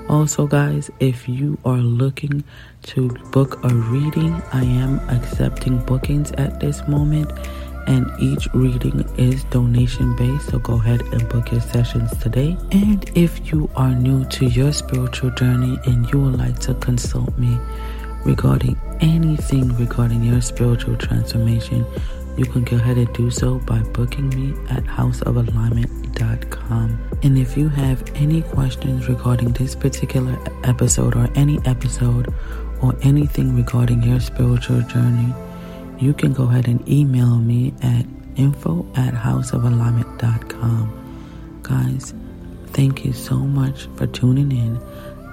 Also, 0.07 0.45
guys, 0.47 0.91
if 0.99 1.27
you 1.27 1.57
are 1.65 1.77
looking 1.77 2.43
to 2.83 3.09
book 3.31 3.59
a 3.63 3.73
reading, 3.73 4.33
I 4.53 4.63
am 4.63 4.99
accepting 5.09 5.79
bookings 5.79 6.31
at 6.33 6.59
this 6.59 6.87
moment, 6.87 7.31
and 7.87 8.09
each 8.19 8.47
reading 8.53 9.03
is 9.17 9.43
donation 9.45 10.15
based. 10.15 10.49
So 10.49 10.59
go 10.59 10.75
ahead 10.75 11.01
and 11.01 11.27
book 11.29 11.51
your 11.51 11.61
sessions 11.61 12.15
today. 12.17 12.55
And 12.71 13.09
if 13.15 13.51
you 13.51 13.69
are 13.75 13.93
new 13.95 14.25
to 14.25 14.45
your 14.45 14.71
spiritual 14.73 15.31
journey 15.31 15.77
and 15.85 16.09
you 16.11 16.21
would 16.21 16.37
like 16.37 16.59
to 16.59 16.75
consult 16.75 17.37
me 17.37 17.57
regarding 18.25 18.79
anything 19.01 19.75
regarding 19.77 20.23
your 20.23 20.41
spiritual 20.41 20.97
transformation, 20.97 21.85
you 22.37 22.45
can 22.45 22.63
go 22.63 22.75
ahead 22.75 22.97
and 22.97 23.11
do 23.13 23.31
so 23.31 23.59
by 23.59 23.79
booking 23.79 24.29
me 24.29 24.51
at 24.69 24.83
houseofalignment.com. 24.83 26.99
And 27.23 27.37
if 27.37 27.57
you 27.57 27.69
have 27.69 28.03
any 28.15 28.41
questions 28.41 29.07
regarding 29.07 29.53
this 29.53 29.75
particular 29.75 30.37
episode 30.63 31.15
or 31.15 31.29
any 31.35 31.59
episode 31.65 32.33
or 32.81 32.93
anything 33.01 33.55
regarding 33.55 34.03
your 34.03 34.19
spiritual 34.19 34.81
journey, 34.81 35.33
you 35.99 36.13
can 36.13 36.33
go 36.33 36.43
ahead 36.43 36.67
and 36.67 36.85
email 36.89 37.37
me 37.37 37.73
at 37.81 38.05
info 38.35 38.85
at 38.95 39.13
houseofalignment.com. 39.13 41.59
Guys, 41.63 42.13
thank 42.67 43.05
you 43.05 43.13
so 43.13 43.37
much 43.37 43.87
for 43.95 44.07
tuning 44.07 44.51
in. 44.51 44.77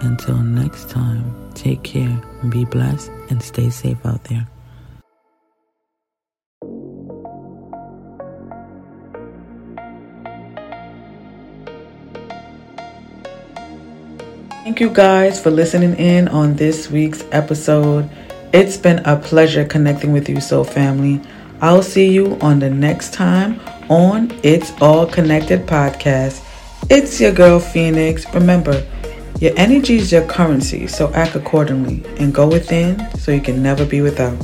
Until 0.03 0.39
next 0.39 0.91
time, 0.91 1.51
take 1.55 1.83
care, 1.83 2.23
be 2.49 2.65
blessed, 2.65 3.11
and 3.31 3.43
stay 3.43 3.71
safe 3.71 4.05
out 4.05 4.23
there. 4.25 4.47
Thank 14.63 14.79
you 14.79 14.91
guys 14.91 15.43
for 15.43 15.51
listening 15.51 15.97
in 15.97 16.29
on 16.29 16.55
this 16.55 16.89
week's 16.89 17.25
episode. 17.33 18.09
It's 18.53 18.77
been 18.77 19.01
a 19.01 19.17
pleasure 19.17 19.65
connecting 19.65 20.13
with 20.13 20.29
you, 20.29 20.41
Soul 20.41 20.63
Family. 20.63 21.21
I'll 21.61 21.83
see 21.83 22.09
you 22.09 22.39
on 22.41 22.61
the 22.61 22.71
next 22.71 23.13
time 23.13 23.61
on 23.91 24.31
It's 24.45 24.71
All 24.81 25.05
Connected 25.05 25.67
podcast. 25.67 26.45
It's 26.89 27.21
your 27.21 27.33
girl 27.33 27.59
Phoenix. 27.59 28.25
Remember, 28.33 28.87
your 29.41 29.53
energy 29.57 29.97
is 29.97 30.13
your 30.13 30.25
currency, 30.27 30.87
so 30.87 31.13
act 31.13 31.35
accordingly 31.35 32.05
and 32.21 32.33
go 32.33 32.47
within 32.47 33.05
so 33.19 33.33
you 33.33 33.41
can 33.41 33.65
never 33.65 33.85
be 33.85 34.01
without. 34.01 34.39